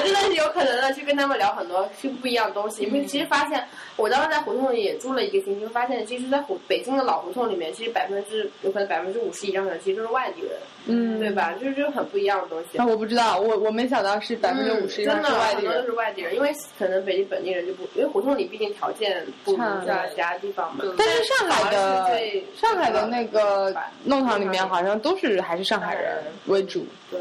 [0.03, 2.83] 真的是有可能的，去跟他们聊很多是不一样的东西。
[2.83, 3.65] 因为其实发现，
[3.95, 10.52] 我当时在胡同里也住了一个星期，发现其实，在胡北京的老胡同里面，其实百分之有可能百分之五十以上的人其实都是外地人，
[10.85, 11.53] 嗯，对吧？
[11.53, 12.77] 就是就是很不一样的东西。
[12.77, 15.85] 啊，我不知道，我我没想到是百分之五十以嗯真的上是外地很多都。
[15.85, 20.83] 是外地人，因为可能北京本地人就不，因为胡同里毕竟条件不如差在其他地方嘛。
[20.97, 22.21] 但是上海的
[22.55, 23.73] 上海的那个
[24.03, 26.85] 弄堂里面好像都是还是上海人为主。
[27.09, 27.19] 对，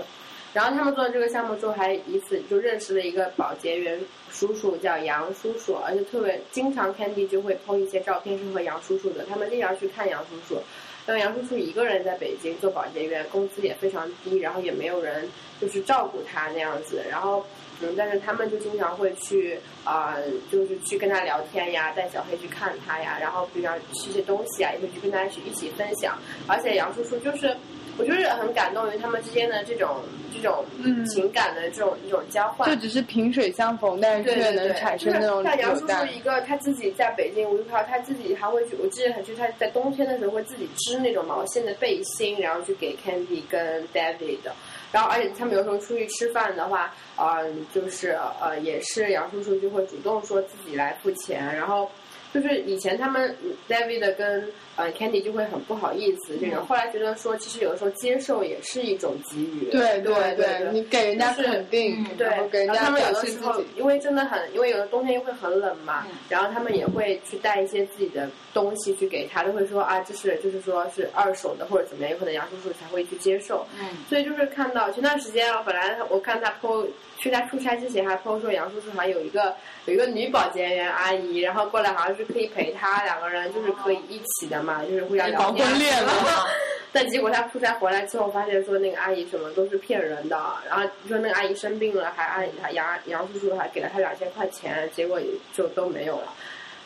[0.53, 4.01] 然后他们做这个项目之后，还以此就认识了一个保洁员
[4.31, 10.61] 叔叔，叫杨叔叔，而且特别经常 Candy 就会 po 一些照片是和杨叔叔的，他们经常去看杨叔叔。
[11.07, 15.29] 当杨叔叔一个人在北京做保洁员，工资也非常低，然后也没有人
[15.61, 17.45] 就是照顾他那样子，然后。
[17.85, 20.17] 嗯，但是他们就经常会去啊、
[20.53, 26.17] 就是去跟他聊天呀，带小黑去看他呀，然后比方吃些东西啊，也会去跟他去一起分享。
[26.47, 27.57] 而且杨叔叔就是，
[27.99, 29.97] 我就是很感动于他们之间的这种
[30.35, 32.69] 这种嗯情感的这种一种交换。
[32.69, 36.17] 就只是萍水相逢，但是却能产生那种就是像杨叔叔。
[36.17, 44.55] 一个他自己在北京无依靠，他自己还会去，我记得很清楚，他在冬天的时候会自己织那种毛线的背心，然后去给 Candy 跟 David 的。
[44.91, 51.91] 然后，而且他们有时候出去吃饭的话，嗯、就是呃，也是杨叔叔就会主动说自己来付钱，然后
[52.35, 73.67] 就是以前他们嗯 David 跟呃 Candy 就会很不好意思这种，后来觉得说其实有的时候接受也是一种给予，对对对，你给人家是肯定，对，然后给人家们有的时候己。，因为真的很，因为有的冬天又会很冷嘛，然后他们也会去带一些自己的东西去给他，都会说啊，就是就是说是二手的或者怎么样，有可能杨叔叔才会去接受。
[73.79, 76.87] 嗯，所以就是看到前段时间啊，本来我看他 PO
[77.19, 79.55] 去他出差之前还 PO 说杨叔叔好像有一个
[79.87, 85.67] 有一个女保洁员阿姨，然后过来好像是可以陪他两个人，就是可以一起的嘛，就是互相聊搞天。
[85.69, 86.47] 了
[86.95, 90.39] 但结果他出差回来之后，发现说那个阿姨什么都是骗人的，
[90.69, 95.19] 然后说那个阿姨生病了，还阿姨还杨杨叔叔还给了他两千块钱，结果
[95.55, 96.35] 就都没有了。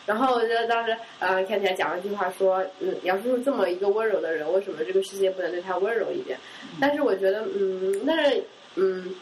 [0.07, 6.39] 然后我觉得当时呃，看起来讲了一句话说，嗯，杨叔叔这么一个温柔的人，为什么这个世界不能对他温柔一点？
[6.81, 8.45] 但是我觉得，嗯，但是
[8.77, 9.13] 嗯，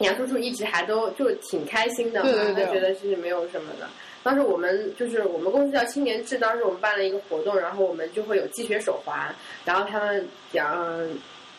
[0.00, 3.88] 杨叔叔一直还都就挺开心的嘛，对对对他觉得其实没有什么的。
[4.22, 10.76] 当时我们就是我们公司叫青年志，当时我们办了一个活动，然后我们就会有积雪手环，然后他们讲，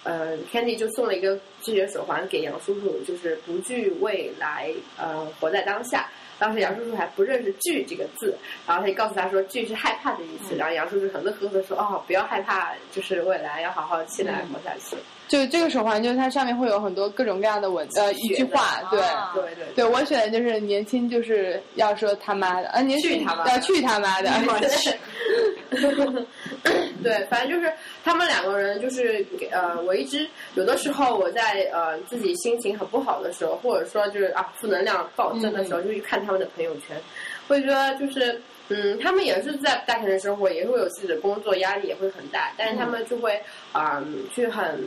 [0.03, 6.09] 呃，Candy 就送了一个积雪手环给杨叔叔，就是不惧未来，呃，活在当下。
[6.39, 8.35] 当时杨叔叔还不认识“惧”这个字，
[8.67, 14.97] 然后他就告诉他说“惧”是害怕的意思，然后杨叔叔很乐呵呵地说：“哦，不要害怕，就是未来要好好期待活下去。
[15.27, 19.01] 就这个手环，就是它上面会有很多各种各样的文呃一句话，对。
[19.01, 24.29] 啊对对对，我选的就是年轻就是要说他妈的，啊，年轻去他妈的要去他妈的，
[27.01, 36.95] 对，反正就是他们两个人，就是呃，我一直有的时候我在呃自己心情很不好的时候，或者说就是啊负能量暴增的时候，就去看他们的朋友圈，
[37.47, 44.03] 会觉得就是嗯，他们也是在大城市生活，也会有自己的工作压力，也会很大，但是他们就会啊、
[44.35, 44.79] 去很。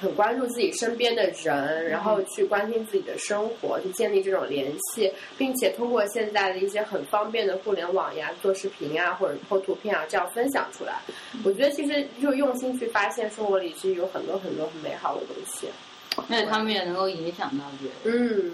[0.00, 11.00] 很关注自己身边的人，然后去关心自己的生活，去建立这种联系，并且通过现在的一些很方便的互联网呀，做视频啊，或者拍图片啊，这样分享出来。
[11.44, 15.68] 我觉得其实就用心去发现生活里其实有很多很多很美好的东西。
[16.16, 18.48] 而且他们也能够影响到别人。
[18.48, 18.52] 嗯，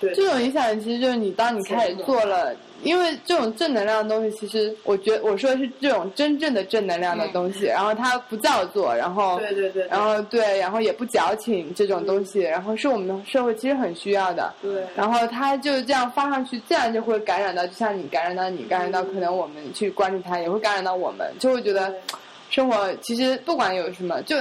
[0.00, 14.52] 对，这种影响其实就是你当你开始做了，因为这种正能量的东西，其实我觉得我说的是这种真正的正能量的东西，然后它不造作，然后对对对，然后对，然后也不矫情这种东西，然后是我们的社会其实很需要的。
[14.60, 21.94] 对，然后它就这样发上去，自然就会感染到，就像你感染到你，感染到可能我们去关注它，也会感染到我们，就会觉得
[22.50, 24.36] 生活其实不管有什么，就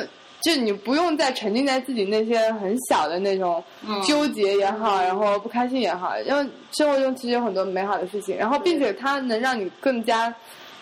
[0.45, 3.63] 就你不用再沉浸在自己那些很小的那种
[4.05, 10.31] 纠结也好，然后不开心也好，因为生活中其实有很多美好的事情，然后并且它能让你更加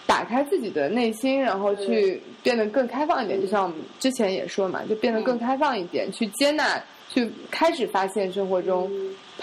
[0.05, 3.39] 打开自己的内心，然后去变得更开放一点。
[3.39, 8.91] 就像我们之前也说嘛，就变得更开放一点，去接纳，去开始发现生活中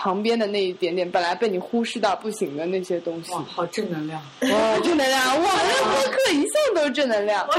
[0.00, 3.30] 旁边的那一点点本来被你忽视到不行的那些东西。
[3.32, 4.18] 哇，好正能量！
[4.40, 5.42] 哇，正能量！
[5.42, 7.46] 哇，这播客一向都是正能量。
[7.46, 7.54] 我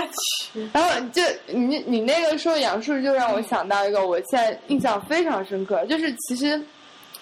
[0.51, 6.59] 去，然后就你你那个说杨树，就让我想到一个，我现在印象非常深刻，就是其实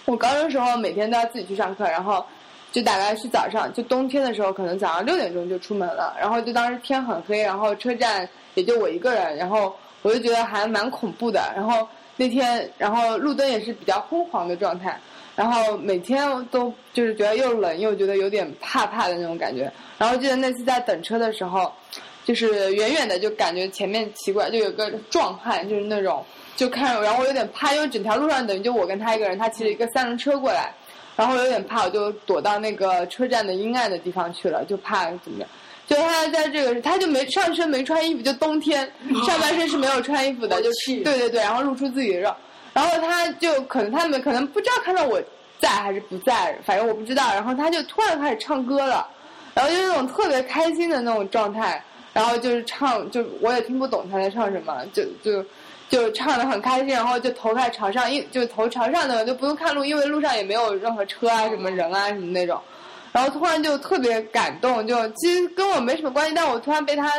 [0.06, 2.26] 我高中时候每天都要自己去上课，然后
[2.72, 14.98] 就大概是早上，就冬天的时候可能早上六点钟就出门了，然后就当时天很黑，然后车站也就我一个人，然后我就觉得还蛮恐怖的，然后那天然后路灯也是比较昏黄的状态。
[15.40, 19.72] 然后每天都就是觉得又冷又觉得有点怕怕的那种感觉。
[19.98, 21.72] 然后记得那次在等车的时候，
[22.26, 26.26] 就是远远的就感觉前面奇怪，就有个壮汉，就是那种
[26.58, 30.74] 就看，然后我有点怕，因为整条路上等于就我跟他一个人，他骑了一个三轮车过来，
[31.16, 35.48] 然后有点怕，我就躲到那个车站的阴暗的地方去了，就怕怎么样。
[35.88, 38.92] 就他在这个，他就没上身没穿衣服，就冬天
[39.26, 42.36] 上半身是没有穿衣服的，就对对对，然后露出自己的肉。
[42.74, 45.22] 然后他就可能他们可能不知道看到我
[45.60, 47.34] 在还是不在，反正我不知道。
[47.34, 49.08] 然后他就突然开始唱歌了，
[49.54, 55.44] 然后就那种特别开心的那种状态，然后就是唱，就我也听不懂他在唱什么，就就
[55.90, 62.62] 就唱的很开心，然后就头开始朝上，因就头朝上的就不用看路，因为路上也没有任何车啊、什么人啊什么那种。
[63.12, 67.12] 然后突然就特别感动，就其实跟我没什么关系，但我突然被他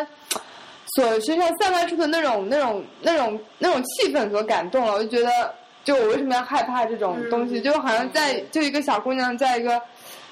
[0.97, 4.95] 所身上散发出的那种、那种、那种、那种气氛所感动了。
[4.95, 7.61] 我就觉得，就我为什么要害怕这种东西？
[7.61, 9.81] 就好像在就一个小姑娘在一个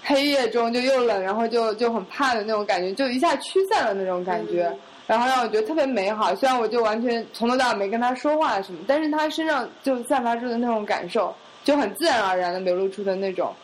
[0.03, 4.73] 黑夜中，就又冷，然后就就很怕的那种感觉，就一下驱散了那种感觉，
[5.07, 6.35] 然后让我觉得特别美好。
[6.35, 13.55] 虽然我就完全从头到尾没跟他说话什么，但是他身上就散发出的那种感受，就很自然而然的流露出的那种。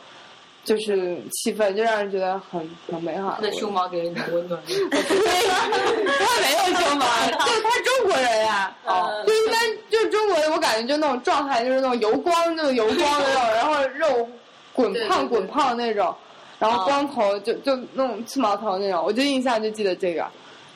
[0.64, 3.34] 就是气氛，就让人觉得很很美好。
[3.36, 4.60] 他的胸毛给人的温暖。
[4.66, 4.72] 他
[6.40, 9.60] 没有胸毛，就他中国人呀、哦就一般
[9.90, 14.28] 就中国人，我感觉就那种状态，就是那种油光，那种油光的那种，然后肉
[14.72, 16.14] 滚胖滚胖那种，
[16.58, 20.26] 然后光头就就那种刺毛头那种，我就印象就记得这个，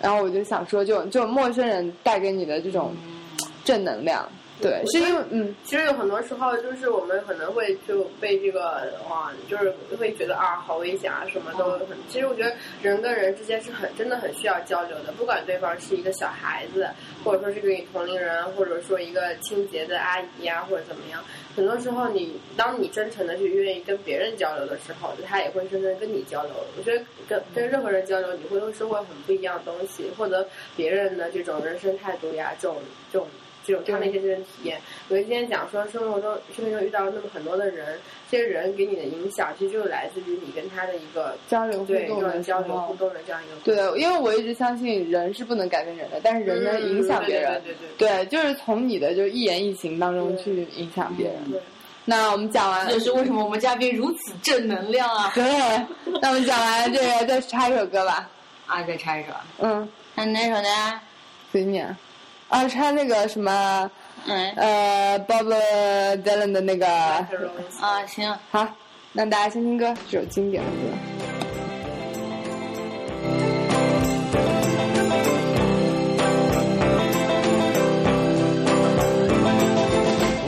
[0.01, 2.95] 然后我就想说就，就陌生人带给你的这种
[3.64, 4.28] 正能量，
[4.61, 11.97] 对，是因为嗯，其实有很多时候，就是我们可能会就被这个哇，就是会觉得啊，好危险啊，什么都很。
[12.11, 12.53] 其实我觉得
[12.83, 16.89] 人跟人之间是很真的很需要交流的，不管对方是一个小孩子，
[17.23, 21.23] 或者说是个你同龄人，或者说一个清洁的阿姨啊，或者怎么样。
[21.55, 26.53] 很多时候你，当你真诚的去愿意跟别人交流的时候，他也会真正跟你交流。
[26.77, 32.77] 我觉得跟跟任何人交流，你会收获很不一样的东西，获得别人的这种人生态度呀，这种
[33.13, 33.29] 这种。
[33.69, 37.99] 这种他们一些这种体验，我今天讲说生活中生命中遇到了那么很多的人，
[38.31, 47.53] 这些人给你的影响，其实就是来自于你跟他的一个交流互动的交流互动的这样一个对，因为我一直相信人是不能改变人的，但是人能影响别人。
[47.53, 51.37] 嗯对对对对对，就是从你的就是一言一行当中去影响别人。
[51.51, 51.61] 对。
[52.05, 55.31] 那我们讲完这，就是为什么我们嘉宾如此正能量啊！
[55.35, 55.45] 对，
[56.23, 58.31] 那我们讲完这个，再插一首歌吧。
[58.66, 61.01] 啊，再插一首，嗯，那哪首呢？
[61.53, 61.79] 随你。
[61.79, 61.99] 啊，
[62.69, 63.91] 插那个什么，
[64.27, 65.55] 嗯呃，Bob
[66.23, 66.87] Dylan 的那个。
[66.87, 68.67] 啊，行，好，
[69.13, 70.77] 那大家先听歌，这首经典的歌。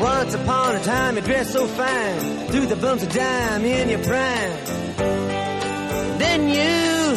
[0.02, 4.00] Once upon a time, you dressed so fine, threw the bumps of dime in your
[4.00, 4.52] prime.
[6.18, 7.16] Then you,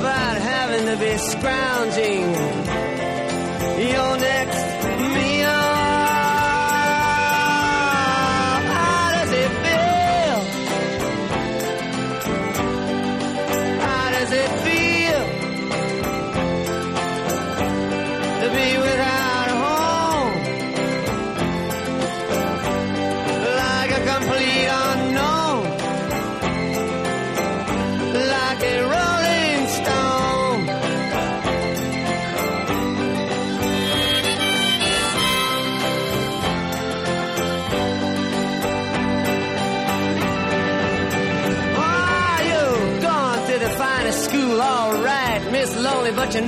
[0.00, 2.99] about having to be scrounging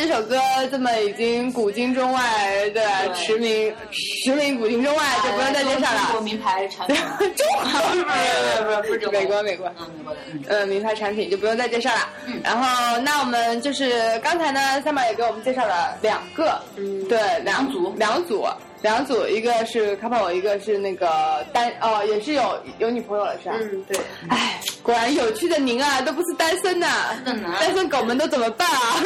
[0.00, 0.40] 这首歌
[0.70, 2.22] 这么已经古今中外
[2.70, 2.82] 对
[3.14, 5.98] 驰名驰名古今中外，就不用再介绍了。
[6.04, 6.96] 中国名牌产品，
[7.36, 9.70] 中国不是不是不是美国美国。
[9.76, 10.14] 嗯，美国
[10.56, 12.08] 的，名牌产品就不用再介绍了。
[12.42, 18.48] 然后，那我们就是刚才呢，三宝也给我们介绍了两个，嗯，对，两组两组，
[18.80, 23.54] 两组，一个是 couple，一个是那个单，哦，也是有有女朋友了，是吧？
[23.60, 26.86] 嗯，对，哎，果然有趣的您啊，都不是单身呐、
[27.22, 28.96] 的单身狗们都怎么办啊？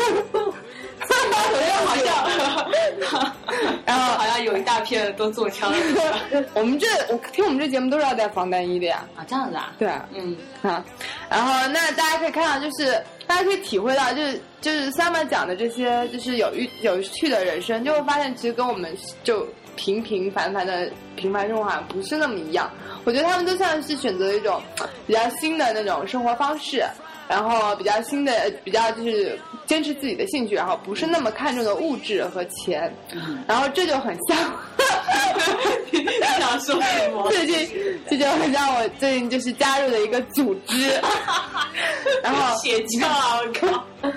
[1.08, 2.10] 我觉得
[3.10, 3.32] 好像，
[3.84, 5.78] 然后好像有一大片都中枪了
[6.54, 9.04] 我们这我听我们这节目都是要带防弹衣的呀。
[9.16, 9.72] 啊，这样子啊？
[9.78, 10.84] 对啊，嗯，啊，
[11.28, 19.46] 然后那大家可以看到，就是大家可以体会到，就是就是 Summer 讲的这些，就是有趣有趣的人生，就会发现其实跟我们就
[19.76, 22.70] 平平凡凡的平凡生活好像不是那么一样。
[23.04, 24.60] 我觉得他们都像是选择一种
[25.06, 26.82] 比较新的那种生活方式，
[27.28, 32.92] 然后比较新的，比较就是坚持自己的兴趣，然后不是那么看重的物质和钱，
[33.46, 34.36] 然后这就很像。
[36.38, 37.28] 想说什么？
[37.30, 37.68] 最近
[38.08, 40.90] 这就很像我最近就是加入了一个组织，
[42.22, 43.38] 然后邪教啊！
[43.40, 43.84] 我靠！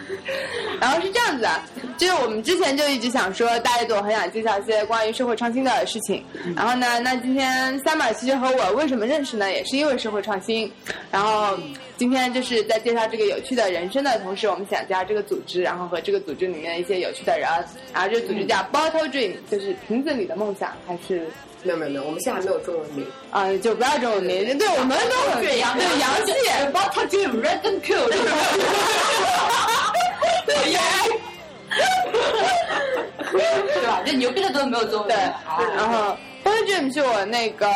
[0.79, 1.61] 然后是这样子的，
[1.97, 6.23] 就是我们之前就一直想说，大家都很想介绍一些关于社会创新的事情。
[6.55, 9.49] 然后呢，那今天 Summer 其实和我为什么认识呢？
[9.49, 10.71] 也是因为社会创新。
[11.09, 11.57] 然后
[11.95, 17.47] 今天就是在介绍这个有趣的人生的同时，我们想加这个组织，然后和这个组织里面的一些有趣的人。
[17.93, 21.27] 然后这个组织叫 Bottle Dream，就是瓶子里的梦想，还是
[21.63, 23.05] 没有没有没有，我们现在没有中文名。
[23.31, 24.57] 啊、就不要中文名。
[24.57, 26.33] 对，我们都很对洋对洋气。
[26.71, 28.07] 包他就 red and pure，
[30.45, 30.81] 对呀。
[33.29, 34.01] 对吧？
[34.05, 35.07] 这牛逼的都没有中文。
[35.07, 37.67] 对，啊然后 Bottle Dream 是我那个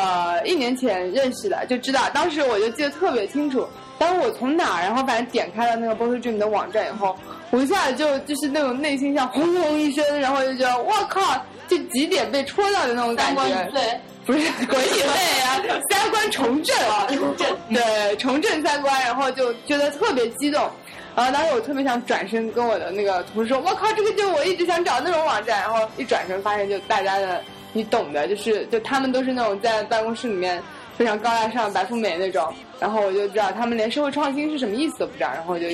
[0.46, 3.68] 一年前认识的，就知道当时我就记得特别清楚。
[4.02, 7.16] 当我从哪儿，然后反正点开了那个 b o y Dream 的网站以后，
[7.52, 11.22] 我一下子就就是那种内心像轰隆一声，然后就觉得我靠，
[11.68, 13.44] 就几点被戳到的那种感觉。
[13.72, 20.68] 对，不是滚以内啊，三观重振啊， 重振对，重振三观，然后就觉得特别激动。
[21.16, 27.40] 然后当时我特别想转身跟我的那个同事说：“我靠，这个就是我一直想找那种网站。”然后一转身发现，就大家的
[27.72, 30.60] 你懂的，就是就他们都是那种在办公室里面
[30.98, 32.52] 非常高大上、白富美那种。
[32.82, 35.68] 然后我就知道他们连社会创新是什么意思都不知道，然后我就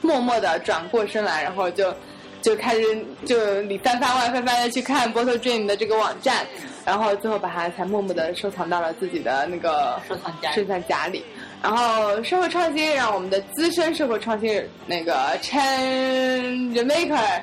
[0.00, 1.94] 默默的转过身来，然后就
[2.40, 2.82] 就开始
[3.26, 6.46] 就里翻翻外翻翻的去看 Bottle Dream 的这个网站，
[6.84, 11.22] 然后最后把它才默默的收藏到了自己的那个收藏夹里收藏夹里。
[11.62, 17.40] 然后社会创新让我们的资深社会创新人那个 Change Maker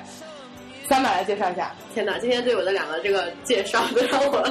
[0.90, 1.72] 三百来介绍一下。
[1.94, 4.44] 天哪，今天对我的两个这个介绍都让我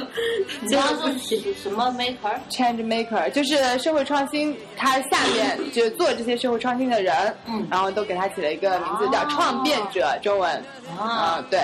[0.62, 7.14] 你刚刚说是什么 maker？Change Maker 就是社会创新，它下面就做这些社会创新的人，
[7.46, 10.50] 嗯然后都给他起了一个名字叫创变者，中文
[10.98, 11.60] 啊、啊，对，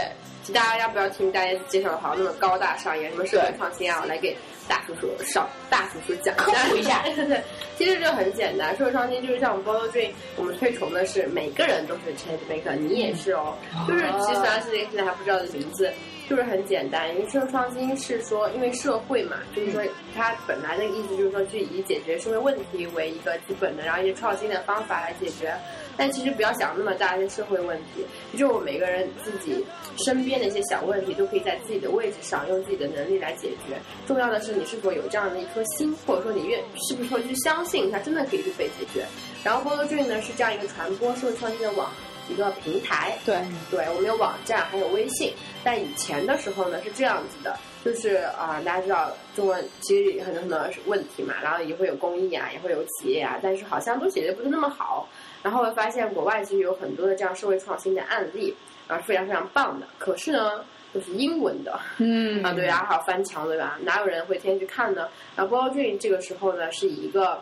[0.53, 4.01] 大家要不要听大家介绍的好像那么高大上一样，什么社会创新啊？
[4.03, 4.36] 我来给
[4.68, 7.40] 大叔叔上大叔叔讲科普一下 对，
[7.76, 13.57] 其实就很简单，社会创新就是像我们 b o l Dream，我们推崇的是每个人都是 change maker，你也是哦。
[13.86, 15.92] 就是其实它是一个现在还不知道的名字，
[16.28, 17.09] 就是很简单。
[17.14, 19.82] 因为社会创新是说，因为社会嘛，就是说
[20.14, 25.55] 它本来的意思就是说，去以解决社会问题为一个基本的，然后一些创新的方法来解决。
[25.97, 28.05] 但其实不要想那么大一些社会问题，
[28.36, 29.64] 就我每个人自己
[30.05, 33.76] 身边的一些小问题，都可以在自己的位置上用自己的能力来解决。
[34.07, 39.05] 重要的是你是否有这样的一颗心，或者说你愿是不是会去相信它真的可以去被解决。
[39.42, 41.90] 然后 b o l Dream 呢是这样一个传播社会创新的网
[42.28, 43.38] 一个平台，对，
[43.70, 45.32] 对，我们有网站，还有微信。
[45.62, 55.09] 但以前的时候呢是这样子的，就是啊、大家知道中国其实很多很多问题嘛，然后也会有公益啊，也会有企业啊，但是好像都解决不是那么好。
[55.47, 58.52] 然后会发现国外其实有很多的这样社会创新的案例，
[58.89, 59.86] 啊，非常非常棒的。
[59.97, 63.78] 可是呢，都是英文的，嗯 啊，对啊，还有翻墙，对吧？
[63.85, 65.09] 哪有人会天天去看呢？
[65.36, 67.40] 然后 b o l Dream 这个时候呢，是以一个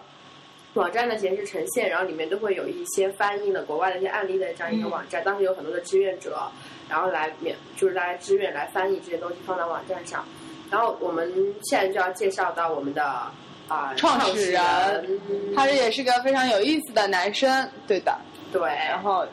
[0.75, 5.25] 网站的形式呈现，然后里面都会有一些翻译的国外的一些案例的这样一个网站。
[5.25, 6.37] 当时有很多的志愿者，
[6.91, 10.23] 然后来免就是大家志愿来翻译这些东西放到网站上。
[10.71, 11.33] 然后我们
[11.63, 13.33] 现在就要介绍到我们的啊、
[13.97, 15.21] 创始始人
[15.55, 18.17] 他这也是个非常有意思的男生，对的。
[18.53, 19.27] 对，然后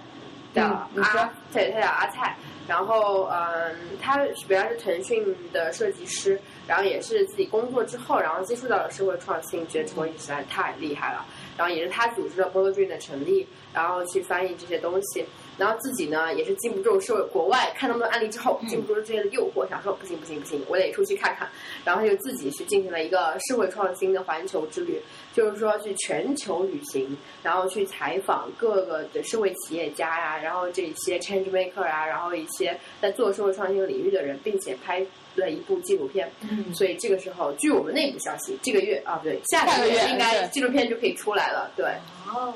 [0.54, 2.36] 叫阿，对，他叫阿菜。
[2.68, 4.18] 然后，嗯，他
[4.48, 11.26] 原来是腾讯的设计师，然后也是自己工作之后，然后接触到了社会创新，觉得这东西实在太厉害了。
[11.58, 15.26] 然后也是他组织了 b o l d Dream 的成立，然后去翻译这些东西。
[15.62, 21.48] 然后自己呢，也是禁不住社会国外看那么多案例之后，禁不住这些的诱惑，想说不行不行不行，我得出去看看。
[21.86, 25.00] 然后他就自己去进行了一个社会创新的环球之旅，
[25.36, 35.06] 就是说去全球旅行，然后去采访各个的社会企业家呀，然后这些 change maker 啊，然后一些在做社会创新领域的人，并且拍
[35.36, 36.28] 了一部纪录片。
[36.50, 41.72] 嗯所以这个时候，据我们内部消息，这个月啊，不对，下下个月应该纪录片就可以出来了。
[41.76, 41.86] 对。
[42.28, 42.52] 哦，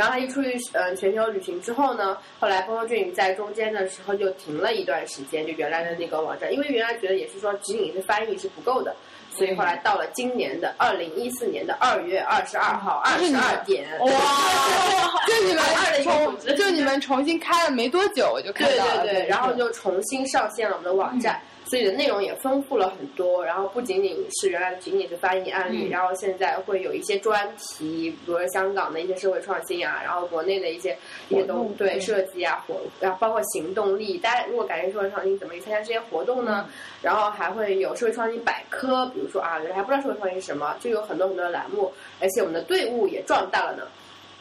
[0.00, 8.96] 然后他一出去呃全球旅行之后呢，后来 b o Dream 在中间的时候就停了一段时间，就原来的那个网站，因为原来觉得也是说仅仅是翻译是不够的，
[9.30, 14.08] 所以后来到了今年的二零一四年的二月二十二号二十二点，哇，
[15.28, 19.02] 就你们二零重就你们重新开了没多久，我就看到了。
[19.02, 21.38] 对对，然后就重新上线了我们的网站。
[21.70, 30.98] 所以的内容也丰富了很多，然后不仅仅是原来仅仅是翻译案例，然后现在会有一些专题，比如说香港的一些社会创新啊，然后国内的一些
[31.28, 34.18] 一些东对设计啊活，然后包括行动力。
[34.18, 36.68] 大家如果感兴趣社会创新，怎么去参加这些活动呢？
[37.02, 43.84] 然后还会有社会创新百科，比如说啊，原来还不知道社会创新是什么，就有很多很多的栏目，而且我们的队伍也壮大了呢。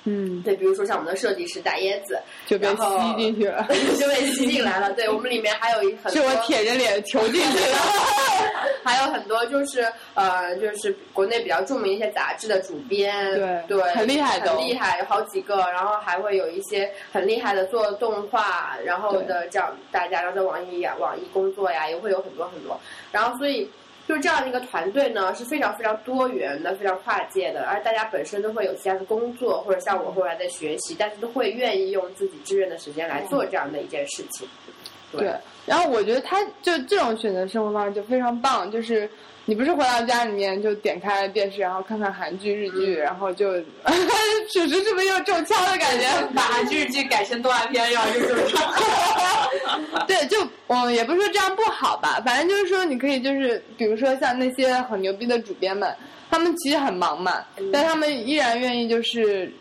[0.05, 3.67] 嗯，对，比如说像我们的设计师大椰子，就被吸进去了，
[3.99, 4.91] 就被吸进来了。
[4.93, 7.77] 对我们里面还有一很是我舔着脸 求进去的。
[8.83, 9.85] 还有很多就是
[10.15, 22.79] 呃，就是国内比较著名一些杂志的主编，对对，很厉害的哦很厉害，有好几个，然后还会有一些很厉害的做动画，然后的这样大家，然后在网易呀、网易工作呀，也会有很多很多，
[23.11, 23.69] 然后所以。
[24.09, 34.47] 就这样的一个团队呢，是非常非常多元的，非常跨界的，而大家本身都会有其他的工作，或者像我后来在学习，但是都会愿意用自己志愿的时间来做这样的一件事情。
[35.11, 35.31] 对，
[35.67, 39.07] 然后我觉得他就这种选择生活方式就非常棒，就是
[39.49, 46.05] 你不是回到家里面就点开电视，然后看看韩剧、日剧，然后就属实是不是又中枪的感觉？
[46.35, 55.91] 把韩剧日剧改成动画片，然后就中枪对，就嗯，也不是说这样不好吧，反正就是说你可以就是，比如说像那些很牛逼的主编们，
[56.29, 57.43] 他们其实很忙嘛，
[57.73, 59.51] 但他们依然愿意就是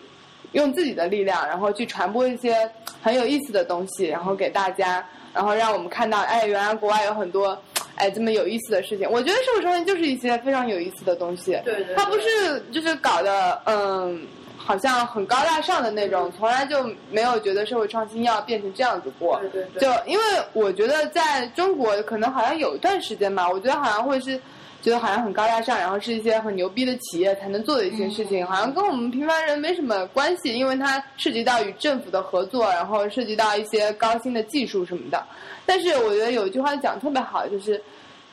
[0.53, 2.71] 用自己的力量，然后去传播一些
[3.01, 5.03] 很有意思的东西，然后给大家，
[5.33, 7.59] 然后让我们看到，哎，原来国外有很多。
[7.99, 11.53] 哎，这么有意思的事情，我觉得社会创新就是一些非常有意思的东西。
[11.65, 14.27] 对对对它不是就是搞的，嗯，
[14.57, 19.39] 好像很高大上的那种，从来就没有觉得社会创新要变成这样子过。
[19.41, 24.41] 对对对就因为我觉得在中国可能好像有一段时间吧，我觉得好像会是
[24.83, 35.23] 觉得好像很高大上，然后是一些很牛逼的企业才能做的一些事情，好像跟我们平凡人没什么关系，因为它涉及到与政府的合作，然后涉及到一些高新的技术什么的。
[35.67, 37.81] 但是我觉得有一句话讲得特别好，就是。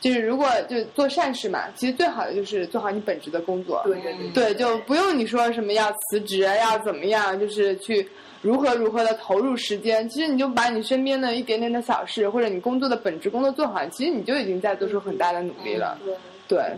[0.01, 3.81] 就是如果就做善事嘛，其实最好的就是做好你本职的工作。
[3.85, 8.07] 对对对对，就不用你说什么要辞职，要怎么样，就是去
[8.41, 10.07] 如何如何的投入时间。
[10.07, 15.97] 其实你就把你身边的一点点的小事，或者你工作的本职工作做好，其实你就已经在做出很大的努力了。
[16.05, 16.13] 对。
[16.47, 16.77] 对，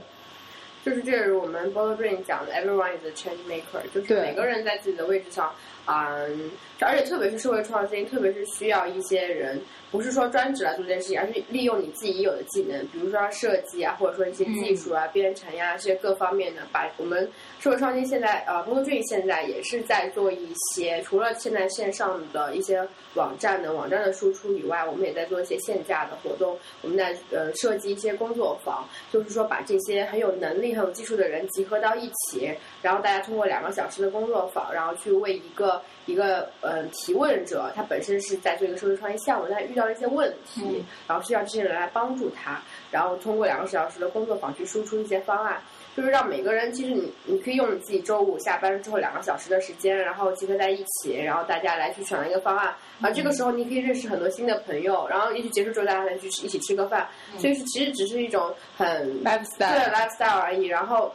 [0.85, 5.53] 就是这是我们 b o l d Brain 讲的，everyone is a change maker，就是每个人在自己的位置上，
[5.87, 6.51] 嗯，
[6.81, 9.59] 而且特别是社会创新，特别是需要一些人，
[9.89, 22.85] 不是说专职来做这件事情，而是利用你自己已有的技能，比如说设计啊，或者说一些技术啊、编程呀、这些各方面的，把我们社会创新现在呃 d Brain 现在也是在做一些，除了现在线上的一些
[23.15, 45.61] 网站的网站的输出以外，我们也在做一些线下的活动，我们在呃设计一些工作坊，就是说把这些很有能力、很有技术的人集合到一起，然后大家通过两个小时的工作坊，然后去为一个一个呃提问者，他本身是在做一个社会创业项目，但遇到了一些问题，然后需要这些人来帮助他，然后通过两个小时的工作坊去输出一些方案。
[45.95, 52.71] 就是让每个人，其实你你可以用你自己周五下班之后两个小时的时间，然后集合在一起，然后大家来去想一个方案，
[53.01, 57.07] 然后这个时候你可以认识很多新的朋友，然后也许结束之后大家来去一起吃个饭，
[57.39, 61.11] 所以是其实只是一种很 lifestyle 对 lifestyle 而已，然后。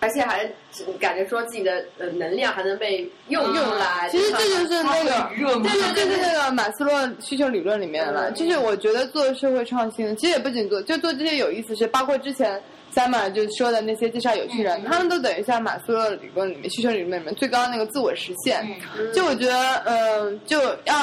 [0.00, 0.50] 而且还
[0.98, 5.30] 感觉说自己的呃能量还能被用用来，其实这就是那个，
[5.62, 8.32] 这 就是那个马斯洛需求理论里面了。
[8.36, 12.60] 就是我觉得做社会创新，其实也不仅做，就做这些有意思事，包括之前
[12.94, 18.66] Summer 就说的那些介绍有趣人，他们都等于像马斯洛理论里面需求理论里面最高的那个自我实现。
[19.14, 20.94] 就我觉得，嗯、就要。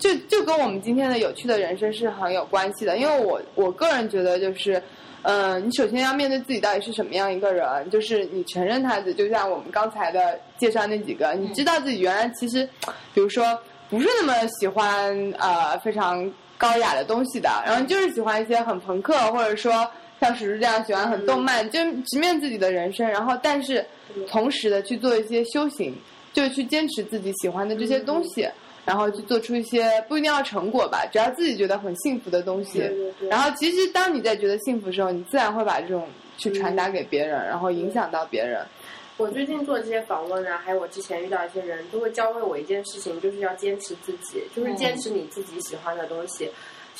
[0.00, 4.82] 就就跟我们今天的有趣的人生是很有关系的，因为我我个人觉得就是，
[5.22, 12.68] 嗯、你首先要面对自己到底是什么样一个人，就是你承认他的，就像我们刚才的介绍那几个，你知道自己原来其实，
[13.12, 19.72] 比如说不是那么喜欢呃非常高雅的东西的，然后就是喜欢一些很朋克，或者说
[20.20, 23.84] 像史叔这样喜欢很动漫，就直面自己的人生，然后但是
[24.28, 25.94] 同时的去做一些修行，
[26.32, 28.48] 就去坚持自己喜欢的这些东西。
[28.90, 32.80] 然后去做出一些不一定要成果吧，只要自己觉得很幸福的东西。
[32.80, 38.66] 对对对然后其实当你在觉得幸福的时候，你自然会把这种去传达给别人，然后影响到别人。
[39.16, 46.38] 我最近做这些访问啊，还有我之前遇到一些人，都会教会我一件事情，就是要坚持自己，就是坚持你自己喜欢的东西。
[46.46, 46.50] 其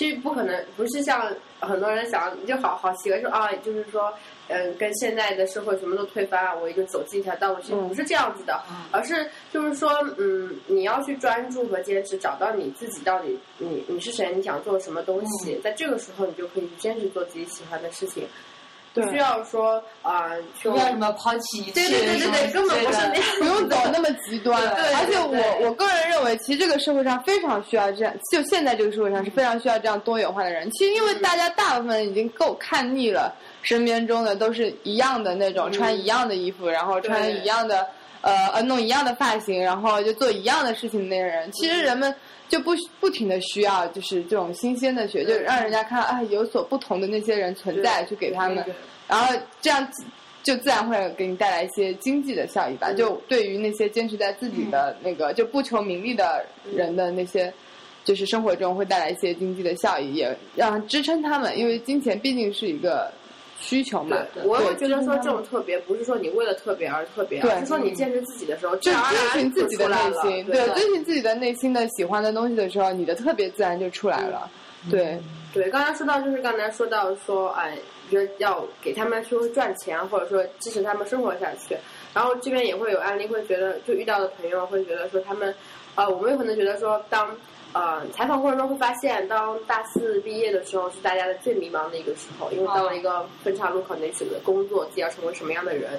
[0.08, 4.12] 实不可能，不是像很多人想，你就好好喜欢说啊，就是说，
[4.48, 8.62] 嗯，跟现在的社会什么都推翻，我就走进一条道路，其实不是这样子的，
[8.92, 18.26] 而是就是说，嗯，你要去专注和坚持，找到你自己到底你你是谁，你想做什么东西，在这个时候你就可以坚持做自己喜欢的事情，
[18.92, 20.30] 不需要说啊，
[20.60, 23.24] 去不要什么抛弃一切，对对对对对，根本不是那样。
[23.38, 30.68] 不用走那么极端，对而且我我个人认为，其实这个社会上非常需要这样，就现在这个社会上是非常需要这样多元化的人。
[30.72, 37.86] 其实因为大家大部分已经够看腻了，身边中的都是一样的那种，穿一样的衣服，然后穿一样的
[38.22, 41.52] 呃呃弄一样的发型，然后就做一样的事情的那些人。
[41.52, 42.12] 其实人们
[42.50, 48.62] 就不不停的需要就是这种新鲜的血，就让人家看啊有所不同的那些人存在，去给他们。
[49.08, 50.04] 然后这样自
[50.42, 52.92] 就自然会给你带来一些经济的效益吧。
[52.92, 56.44] 就对于那些坚持在自己的那个就不求名利的
[56.74, 57.52] 人的那些，
[58.04, 63.12] 就是生活中会带来一些经济的效益，也让支撑他们，因为金钱毕竟是一个
[63.60, 64.16] 需求嘛。
[64.34, 74.50] 对，我会觉得说这种特别，不是说你为了特别而特别，而是说你坚持自己的时候，就自然而遵循自己的内心，对遵循自己的内心的喜欢的东西的时候，你的特别自然就出来了。
[74.90, 75.20] 对，
[75.52, 77.76] 对，刚才说到就是刚才说到说，哎，
[78.10, 81.76] 觉得要给他们说赚钱，或者说支持他们生活下去。
[82.14, 85.54] 然后这边也会有案例，会觉得就遇到的朋友会觉得说他们，
[85.94, 87.36] 呃，我们有可能觉得说当。
[87.72, 95.92] 呃，采访过程中会发现，当大四毕业的时候是大家的最迷茫的一个时候，因为到了一个分岔路口，你选择工作，自己要成为什么样的人。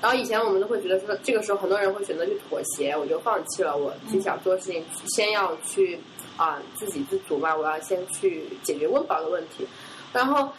[0.00, 5.98] 然后以前我们都会觉得说，这个时候很多人会选择去妥协，我就放弃了我自己想做的事情，先要去
[6.38, 9.66] 啊、自给自足嘛，我要先去解决温饱的问题。
[10.12, 10.50] 然后，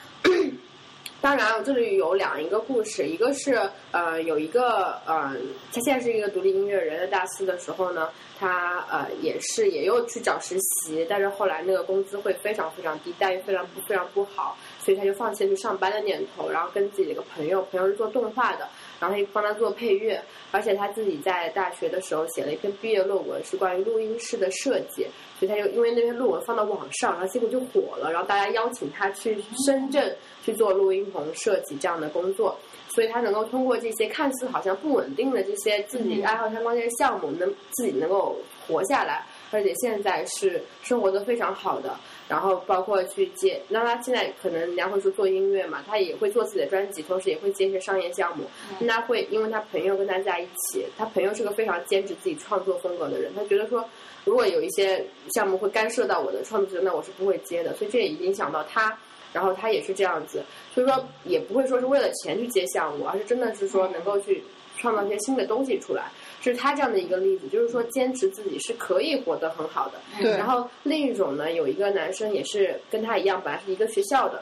[1.21, 5.35] 当然这里有两一个故事，一个是呃有一个呃，
[5.73, 8.09] 他现在是一个独立音乐人，在大四的时候呢，
[8.39, 20.21] 他呃也是也又去找实习，但是后来那个工资会非常非常低，待遇非常不非常不好，所以他就放弃了去上班的念头，然后跟自己的一个朋友，朋友是做动画的，然后他帮他做配乐，
[20.51, 25.07] 而且他自己在大学的时候写了一篇毕业论文，是关于录音室的设计，
[25.39, 32.57] 所以他就因为那篇论文放到网上，然后结果就火了，然后大家邀请他去深圳去做录音棚设计这样的工作。
[32.91, 38.35] 所以他能够通过这些看似好像不稳定的这些自己爱好相关的这些项目，能自己能够
[38.67, 41.95] 活下来，而且现在是生活的非常好的。
[42.29, 48.45] 然后包括去接，那他现在可能人家会说做音乐嘛，他也会做自己的专辑，同时也会接一些商业项目。
[48.79, 53.83] 那他会因为他朋友跟他在一起，他朋友是个非常坚持自己创作风格的人，他觉得说
[54.23, 55.03] 如果有一些
[55.33, 58.97] 项目会干涉到我的创作，那我是不会接的，所以这也影响到他。
[59.31, 60.43] 然后他也是这样子，
[60.73, 64.43] 所以说也不会说是为了钱去接项目，而是真的是说能够去
[64.75, 66.11] 创造一些新的东西出来。
[66.41, 69.99] 是他这样的一个例子，就是说坚持自己是可以活得很好的。
[70.21, 74.41] 对然后另一种呢，有一个男生也是跟他一样，本来是一个学校的，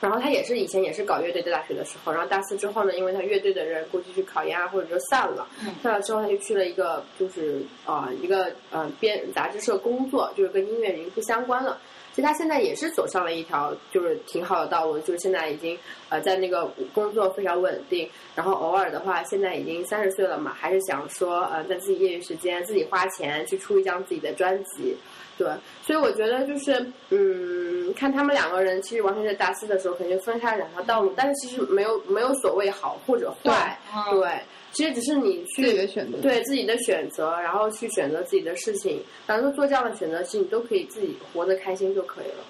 [0.00, 5.46] 然后他也是以前也是搞乐队，在大学的时候，然后大四之后呢，因为他乐队的人估计去考研啊，或者就散了，
[5.82, 11.78] 散了之后他就去了一个就是啊、呃一个呃编杂志社工作，就是跟音乐人不相关了。
[12.12, 15.78] 其实他现在也是走上了一条就是挺好的道路，就是现在已经
[16.08, 24.96] 呃在那个工作非常稳定，然后偶尔的话，现在已经三十岁了嘛，还是想说呃在自己业余时间自己花钱去出一张自己的专辑，
[25.38, 25.48] 对，
[25.82, 33.78] 所以我觉得就是嗯，看他们两个人其实完全在大四的时候肯定分开两条道路，但是其实没有没有所谓好或者坏，
[34.10, 34.40] 对对，
[34.72, 42.44] 其实只是你去自己的选择对自己的选择，然后去选择自己的事情，反正做这样的选择，其实你都可以自己活得开心就可以了。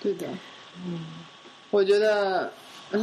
[0.00, 0.26] 对的。
[0.84, 1.06] 嗯，
[1.70, 2.52] 我觉得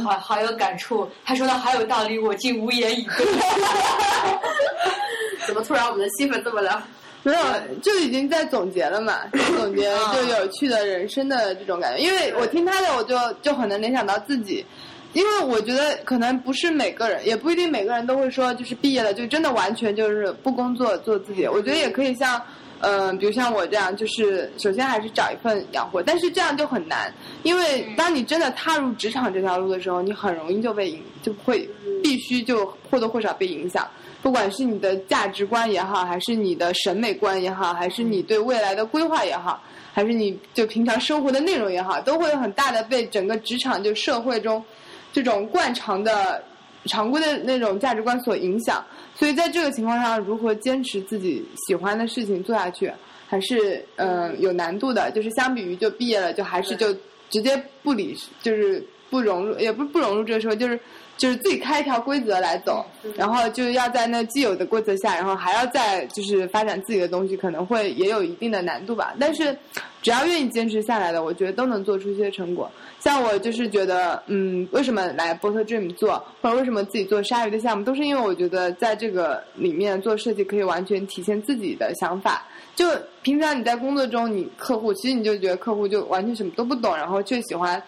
[0.02, 1.08] 好好有感触。
[1.24, 3.26] 他说的好有道理，我竟无言以对。
[5.46, 6.82] 怎么突然我们的气氛这么的？
[7.22, 7.38] 没有，
[7.82, 9.26] 就已经在总结了嘛，
[9.56, 12.02] 总结就有趣的人生的这种感觉。
[12.02, 14.64] 因为我听他的，我就就很能联想到自己，
[15.12, 21.46] 因为我觉得可能不是每个人，也不一定每个人都会说，就是毕业了就真的完全就是不工作做自己。
[21.46, 22.40] 我觉得也可以像，
[22.80, 27.12] 嗯、比如像我这样，就是首先还是找一份养活，但是这样就很难，
[27.42, 31.68] 因为当你真的踏入职场这条路的时候，你很容易就被影就会
[32.02, 33.86] 必须就或多或少被影响。
[34.22, 39.60] 不管是你的价值观也好，还是你的审美观也好，还是你对未来的规划也好，
[39.92, 44.62] 还是你就平常生活的内容也好，都会很大的被整个职场就社会中
[45.12, 46.42] 这种惯常的、
[46.86, 48.84] 常规的那种价值观所影响。
[49.14, 52.90] 所以在这个情况下，如何坚持自己喜欢的事情做下去，
[53.26, 55.10] 还是嗯、有难度的。
[55.10, 56.94] 就是相比于就毕业了，就还是就
[57.28, 60.78] 直接不理，就是不融入，也不不融入这个社会，就是
[61.20, 62.82] 就是自己开一条规则来走，
[63.14, 69.14] 然后就要在那既有的规则下，然后还要再就是发展自己的东西，可能会也有一定的难度吧。
[69.20, 69.54] 但是
[70.00, 72.70] 只要愿意坚持下来的，我觉得都能做出一些成果。
[73.00, 82.46] 像我就是觉得，嗯，为什么来波特 Dream 做，或者为什么自己做鲨鱼的项目，都是因为我觉得在这个里面做设计可以完全体现自己的想法。
[82.74, 82.86] 就
[83.20, 87.82] 平常你在工作中，你客户其实你就觉得客户就完全什么都不懂，然后却喜欢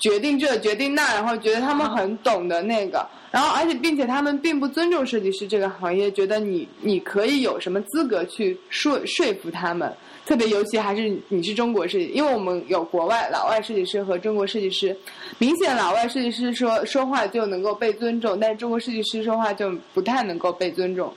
[0.00, 9.92] 决定这决定那，然后觉得他们很懂的那个，然后而且并且他们并不尊重设计师这个行业，觉得你你可以有什么资格去说说服他们。
[10.26, 14.96] 特别尤其还是你是中国设计，因为我们有国外老外设计师和中国设计师，
[15.38, 21.12] 明显老外设计师说说话就能够被尊重，但是中国设计师说话就不太能够被尊重。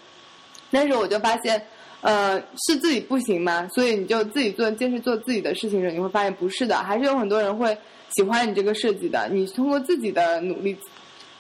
[0.72, 1.62] 但是我就发现，
[2.02, 3.68] 呃，是自己不行吗？
[3.76, 7.78] 所以你就自己做，坚持做自己的事情的时候，你会发现不是的，还是有很多人会
[8.16, 9.28] 喜欢你这个设计的。
[9.32, 10.76] 你通过自己的努力，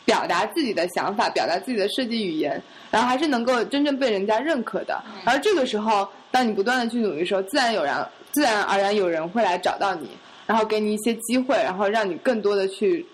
[0.05, 5.01] 表达自己的想法，表达自己的设计语言，然后还是能够真正被人家认可的。
[5.25, 7.93] 而这个时候，当你不断的去努力的时候，自然有人，
[8.31, 10.09] 自然而然有人会来找到你，
[10.45, 13.05] 然后给你一些机会，然后让你更多的去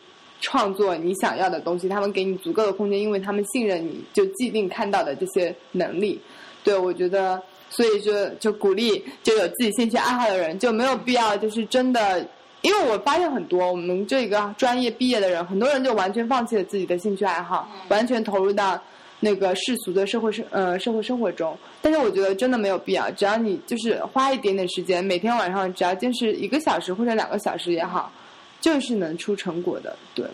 [0.41, 1.87] 创作你想要的东西。
[1.87, 6.19] 他们给你足够的空间，因为他们信任你就既定看到的这些能力。
[6.63, 12.25] 对我觉得，所以就就鼓励就有自己兴趣爱好的人，就没有必要就是真的。
[12.61, 18.79] 因为我发现很多我们这个专业毕业的人，很多人就完全放弃了自己的兴趣爱好，完全投入到
[19.21, 21.57] 那个世俗的社会生呃社会生活中。
[21.81, 28.11] 但是我觉得真的没有必要，只要你就是花一点点时间，每天晚上只要坚持一个小时或者两个小时也好，
[28.59, 29.95] 就是能出成果的。
[30.13, 30.25] 对，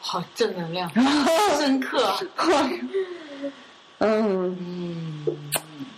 [0.00, 0.90] 好正能量，
[1.58, 2.14] 深刻。
[4.02, 4.56] 嗯，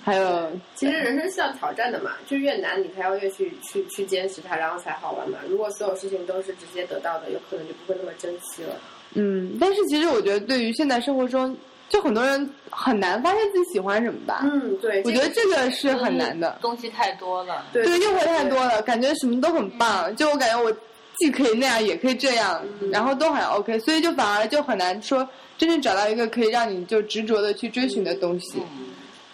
[0.04, 5.38] 还有其实人生是要挑战的嘛，就越难你才要越去去去坚持它，然后才好玩嘛。
[5.48, 8.74] 如果所有事情都是直接得到的，有可能就不会那么珍惜了。
[9.14, 11.56] 嗯，但是其实我觉得对于现在生活中，
[11.88, 14.40] 就很多人很难发现自己喜欢什么吧。
[14.42, 16.58] 嗯，对，我觉得这个是很难的。
[16.60, 20.14] 东西太多了，对对，诱惑太多了，感觉什么都很棒。
[20.16, 20.74] 就我感觉我
[21.18, 22.60] 既可以那样，也可以这样，
[22.90, 28.60] 然后都很 OK，所以就反而就很难说真正找到一个可以让你就执着的去追寻的东西。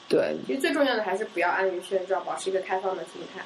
[0.09, 3.43] 对，其实最重要的还是不要安于现状，保持一个开放的心态。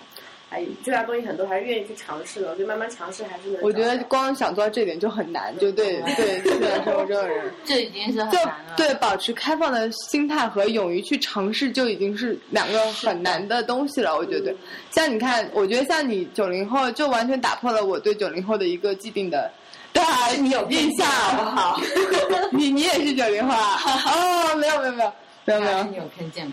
[0.54, 3.62] 哎这样东西很多还是愿意去尝试的，我觉得慢慢尝试还是能。
[3.62, 7.50] 我觉得光想做到这点就很难，就对对现在生活中的人。
[7.64, 8.74] 这已经是很就难了。
[8.76, 14.14] 对，保持开放的心态和勇于去尝试，就已经是两个很难的东西了。
[14.14, 14.54] 我觉得，
[14.90, 19.50] 像你看，我觉得像你九零后，就完全打破了我对九零后的一个既定的。
[19.94, 21.80] 对啊， 你有印象好不好？
[22.52, 23.80] 你你也是九零后啊？
[24.06, 25.10] 哦，没有没有没有
[25.44, 26.52] 没有没有你，有偏见吗？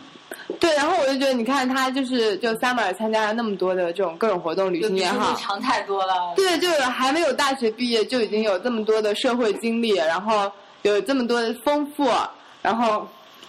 [0.60, 6.34] 对，然后我就觉得，你看他就是就 Summer 参加了那么多的这种各种活动，旅行也好，强太多了。
[6.36, 10.52] 对，就还没有大学毕业就已经有这么多的社会经历，然后
[10.82, 12.10] 有这么多的丰富，
[12.61, 13.07] 然后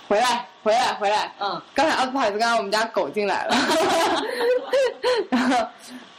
[0.09, 3.57] 回来回来回来，嗯，刚才啊不好意思，刚刚我们家狗进来了，
[5.31, 5.57] 然 后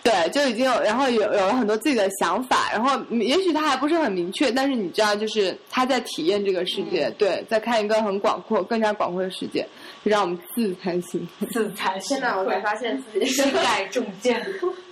[0.04, 9.62] 对，就已经有，然后有有了很多自己的想法，然后嗯也许他还不是很明确，但是你知道，就是他在体验这个世界，对，在看一个很广阔、更加广阔的世界，
[10.04, 11.48] 就让我们自惭形秽。
[11.52, 14.44] 自惭形现在我才发现自己身带 重剑。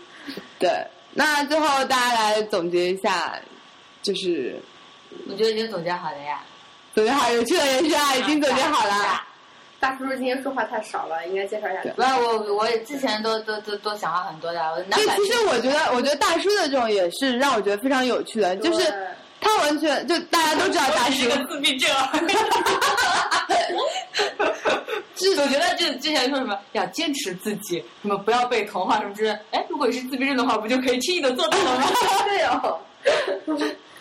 [0.59, 0.69] 对，
[1.13, 3.33] 那最后大家来总结一下，
[4.03, 4.55] 就是
[5.27, 6.41] 我觉得已经总结好了呀。
[6.93, 9.23] 总结好有趣的人生啊，已经总结好了。
[9.79, 11.81] 大叔叔今天说话太少了，应该介绍一下。
[11.95, 14.85] 不是我，我之前都都都都想了很多的。
[14.91, 18.93] 对，其实我觉得，我觉得大叔的这种也是让我觉得非常有趣的，就是
[19.39, 21.89] 他完全就大家都知道大叔，自闭症。
[25.41, 29.39] 我觉得这之前说什么要坚持自己，什么不要被同化，什么之类的。
[29.51, 31.87] 哎，如果你是自闭症的话，不就可以轻易的做到了吗？
[32.27, 32.79] 对哦，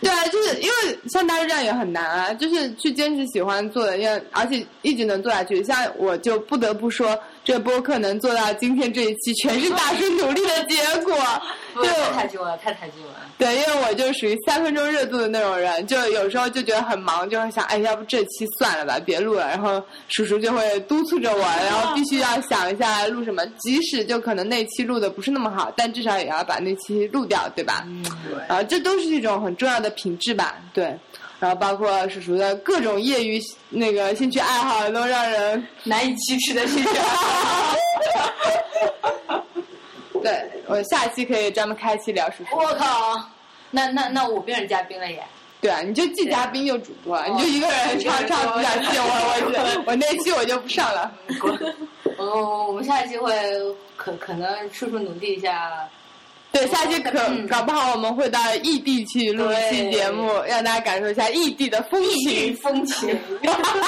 [0.01, 5.63] 对啊，就是因为像大叔这样也很难啊，就是去坚持喜欢做的，因为而且一直能做下去。
[5.65, 7.19] 像我就不得不说，
[7.49, 11.17] 这个播客能做到今天这一期，全是大叔努力的结果。
[11.81, 13.21] 对太抬举我了，太抬举我了。
[13.39, 19.49] 对，因为我就属于三分钟热度的那种人，就有时候就觉得很忙，就会想，哎，要不这期算了吧，别录了。
[19.49, 27.83] 然后叔叔就会督促着我，然后必须要想一下录什么，即使就可能那期录的不是那么好，但至少也要把那期录掉，对吧？
[27.87, 30.95] 嗯对啊，这都是一种很重要的品质吧，对。
[31.41, 37.77] 然后包括叔叔的各种业余那个兴趣爱好，都让人难以启齿的兴趣爱好。
[40.21, 42.57] 对我下一期可以专门开一期聊叔叔。
[42.57, 43.15] 我靠，
[43.71, 45.23] 那那那我变成嘉宾了耶！
[45.61, 49.03] 对啊，你就既嘉宾又主播，你就一个人唱唱比较戏，我
[49.53, 51.13] 我我那期我就不上了。
[52.17, 53.33] 我，我们下一期会
[53.97, 55.89] 可可能叔叔努力一下。
[56.51, 57.13] 对，下期可
[57.49, 62.57] 搞不好我们会到异地去录一期节目，让大家感受一下异地的风情。
[62.57, 63.17] 风情。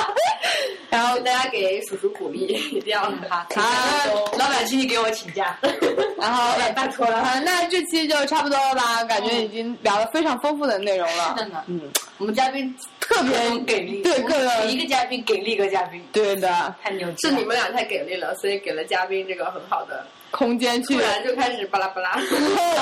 [0.91, 3.47] 然后大家给叔叔鼓励，一定要哈。
[3.55, 5.57] 好，老板，请你给我请假。
[6.21, 7.41] 然后拜托了哈。
[7.41, 9.03] 那这期就差不多了吧？
[9.05, 11.35] 感觉已经聊了非常丰富的内容了。
[11.39, 11.65] 是的呢。
[11.67, 11.81] 嗯，
[12.19, 14.03] 我们嘉宾特别给力。
[14.03, 16.05] 对，各个一个嘉宾给力一个嘉宾。
[16.13, 17.09] 对的，太牛。
[17.19, 20.05] 是你们俩太给力了，所以给了嘉宾这个很好的。
[20.31, 22.13] 空间去，突然就开始巴拉巴拉，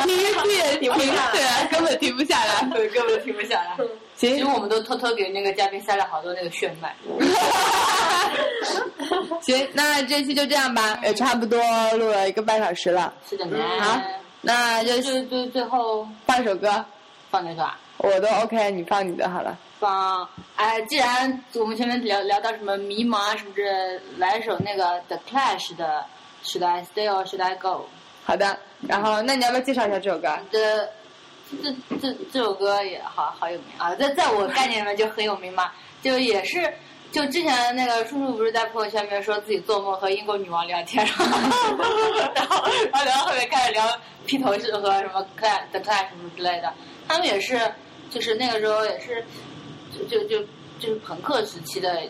[0.04, 0.16] 停
[0.52, 3.76] 也停不下来， 根本停不下来，根本停不下来。
[4.16, 6.94] 其实我们都偷偷给那个嘉宾塞了好多那个炫迈。
[9.40, 11.58] 行，那这期就这样吧，也差不多
[11.96, 13.12] 录了一个半小时了。
[13.28, 13.56] 是的呢。
[13.80, 14.00] 好，
[14.40, 16.84] 那就就就最后放一首歌，
[17.30, 17.78] 放哪首啊？
[17.98, 19.56] 我都 OK，你放你的好了。
[19.80, 26.04] 放，哎，既然我们前面聊聊到什么迷茫啊什么的，来一首那个 The Clash 的。
[26.48, 27.84] Should I stay or should I go？
[28.24, 30.38] 好的，然后那你要不要介绍一下这首歌？
[30.50, 30.88] 这
[31.62, 35.70] 这这这首歌也好好有名啊，在在我概念里面就很有名嘛，
[36.02, 36.72] 就也是
[37.12, 41.26] 就之前那个叔叔不是在朋友圈里面说自己做梦和英国女王聊天， 然后
[42.34, 46.72] 然后然后聊到后面开始聊披头士和什么 Clash The Clash 什么之类的，
[47.06, 47.60] 他们也是
[48.10, 49.22] 就是那个时候也是
[49.92, 50.42] 就就就
[50.78, 52.02] 就是朋克时期的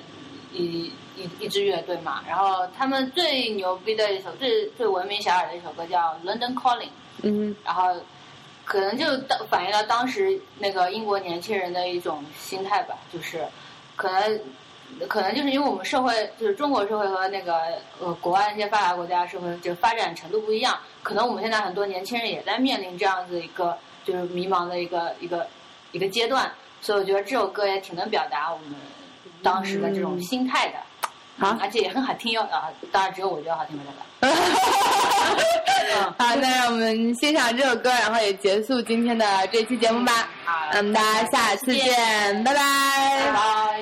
[0.52, 0.92] 一。
[1.18, 6.82] 一一支乐队嘛，然后他们最牛逼的一首、最最闻名遐迩的一首歌叫《London Calling》。
[7.22, 7.54] 嗯。
[7.64, 7.94] 然后，
[8.64, 13.44] 可能就当反映了当时那个英国年轻人的一种心态吧，就是
[13.96, 14.40] 可能
[15.08, 17.60] 可能就是因为我们社会就是中国社会和那个
[18.00, 25.46] 呃国外那些发达国家社会就发展程度不一样，可能我们现在很多年轻人也在面临这样子一个就是迷茫的一个一个
[25.92, 26.50] 一个阶段，
[26.80, 28.74] 所以我觉得这首歌也挺能表达我们
[29.42, 30.74] 当时的这种心态的。
[31.38, 32.68] 好，而且也很好听哟啊！
[32.90, 34.02] 当然只有我觉得好听，没办法。
[36.18, 40.28] 好，那让我们欣赏这首歌，然后也结束今天的这期节目吧。
[40.44, 42.60] 好，那么大家下次见，拜拜。
[43.24, 43.80] 拜拜。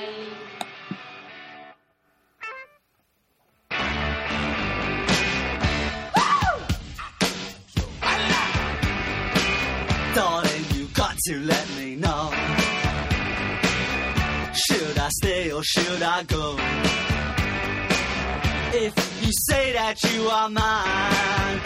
[18.79, 21.61] If you say that you are mine,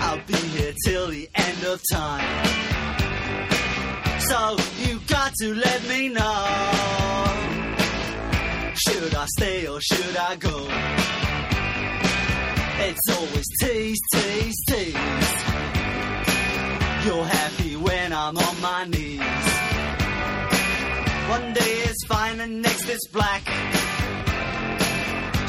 [0.00, 2.46] I'll be here till the end of time.
[4.20, 6.46] So you got to let me know.
[8.86, 10.66] Should I stay or should I go?
[12.86, 14.94] It's always tease, tease, tease.
[17.04, 19.20] You're happy when I'm on my knees.
[21.28, 23.42] One day it's fine and next it's black.